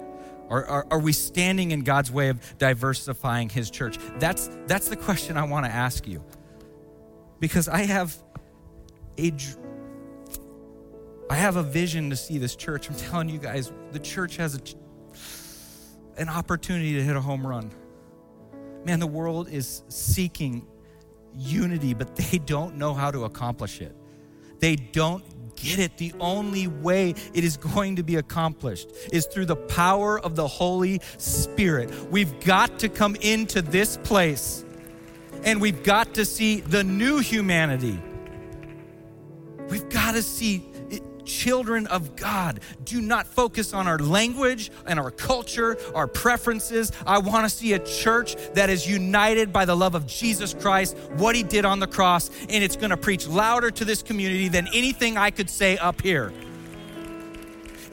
[0.48, 3.98] Or are, are we standing in God's way of diversifying his church?
[4.18, 6.24] That's, that's the question I want to ask you.
[7.38, 8.16] Because I have
[9.18, 9.32] a,
[11.28, 12.88] I have a vision to see this church.
[12.88, 14.60] I'm telling you guys, the church has a
[16.18, 17.70] an opportunity to hit a home run.
[18.84, 20.66] Man, the world is seeking
[21.36, 23.94] unity, but they don't know how to accomplish it.
[24.58, 25.24] They don't
[25.56, 25.96] get it.
[25.96, 30.46] The only way it is going to be accomplished is through the power of the
[30.46, 31.90] Holy Spirit.
[32.10, 34.64] We've got to come into this place
[35.44, 38.00] and we've got to see the new humanity.
[39.68, 40.64] We've got to see
[41.26, 46.92] children of God, do not focus on our language and our culture, our preferences.
[47.06, 50.96] I want to see a church that is united by the love of Jesus Christ,
[51.16, 54.48] what he did on the cross, and it's going to preach louder to this community
[54.48, 56.32] than anything I could say up here.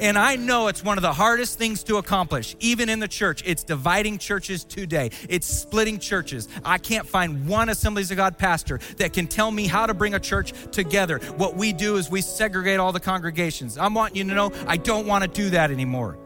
[0.04, 3.42] And I know it's one of the hardest things to accomplish, even in the church.
[3.46, 6.50] It's dividing churches today, it's splitting churches.
[6.66, 10.14] I can't find one Assemblies of God pastor that can tell me how to bring
[10.14, 11.20] a church together.
[11.38, 13.78] What we do is we segregate all the congregations.
[13.78, 16.18] I'm wanting you to know I don't want to do that anymore.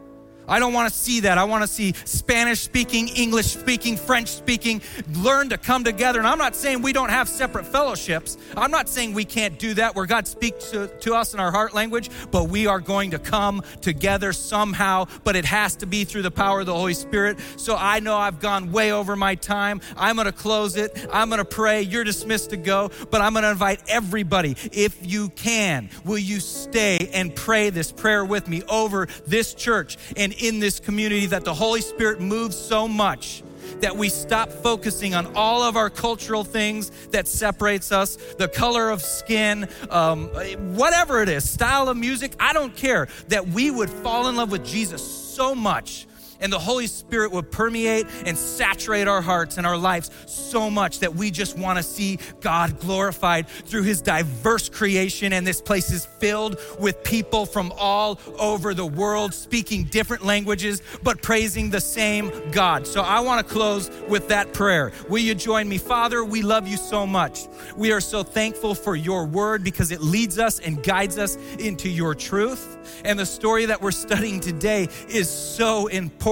[0.47, 1.37] I don't want to see that.
[1.37, 4.81] I want to see Spanish speaking, English speaking, French speaking
[5.15, 6.19] learn to come together.
[6.19, 8.37] And I'm not saying we don't have separate fellowships.
[8.55, 11.51] I'm not saying we can't do that where God speaks to, to us in our
[11.51, 15.05] heart language, but we are going to come together somehow.
[15.23, 17.39] But it has to be through the power of the Holy Spirit.
[17.57, 19.81] So I know I've gone way over my time.
[19.97, 21.07] I'm going to close it.
[21.11, 21.81] I'm going to pray.
[21.81, 26.39] You're dismissed to go, but I'm going to invite everybody, if you can, will you
[26.39, 31.43] stay and pray this prayer with me over this church and in this community that
[31.43, 33.43] the Holy Spirit moves so much
[33.81, 38.89] that we stop focusing on all of our cultural things that separates us the color
[38.89, 40.27] of skin um,
[40.75, 42.33] whatever it is style of music.
[42.39, 46.07] I don't care that we would fall in love with jesus so much
[46.39, 50.99] and the Holy Spirit would permeate and saturate our hearts and our lives so much
[50.99, 55.33] that we just want to see God glorified through His diverse creation.
[55.33, 60.81] And this place is filled with people from all over the world speaking different languages,
[61.03, 62.85] but praising the same God.
[62.87, 64.91] So I want to close with that prayer.
[65.09, 65.77] Will you join me?
[65.77, 67.47] Father, we love you so much.
[67.75, 71.89] We are so thankful for your word because it leads us and guides us into
[71.89, 72.75] your truth.
[73.03, 76.26] And the story that we're studying today is so important.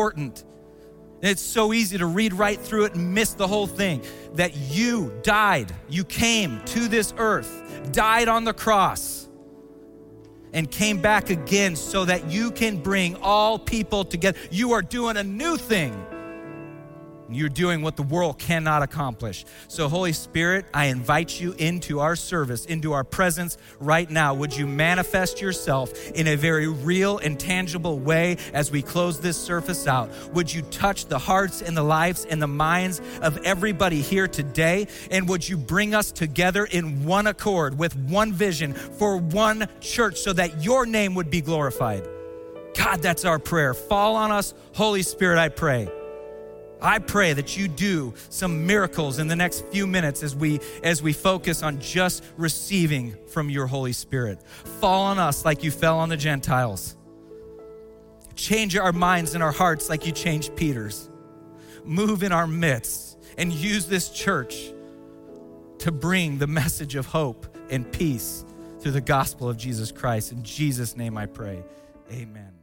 [1.22, 4.04] It's so easy to read right through it and miss the whole thing.
[4.34, 9.30] That you died, you came to this earth, died on the cross,
[10.54, 14.38] and came back again so that you can bring all people together.
[14.52, 16.06] You are doing a new thing.
[17.36, 19.46] You're doing what the world cannot accomplish.
[19.68, 24.34] So, Holy Spirit, I invite you into our service, into our presence right now.
[24.34, 29.38] Would you manifest yourself in a very real and tangible way as we close this
[29.38, 30.10] surface out?
[30.34, 34.88] Would you touch the hearts and the lives and the minds of everybody here today?
[35.12, 40.18] And would you bring us together in one accord with one vision for one church
[40.18, 42.08] so that your name would be glorified?
[42.76, 43.74] God, that's our prayer.
[43.74, 45.90] Fall on us, Holy Spirit, I pray.
[46.86, 51.02] I pray that you do some miracles in the next few minutes as we as
[51.02, 54.42] we focus on just receiving from your Holy Spirit.
[54.80, 56.96] Fall on us like you fell on the Gentiles.
[58.36, 61.10] Change our minds and our hearts like you changed Peter's.
[61.84, 64.72] Move in our midst and use this church
[65.80, 68.46] to bring the message of hope and peace
[68.80, 70.32] through the gospel of Jesus Christ.
[70.32, 71.64] In Jesus' name I pray.
[72.12, 72.55] Amen.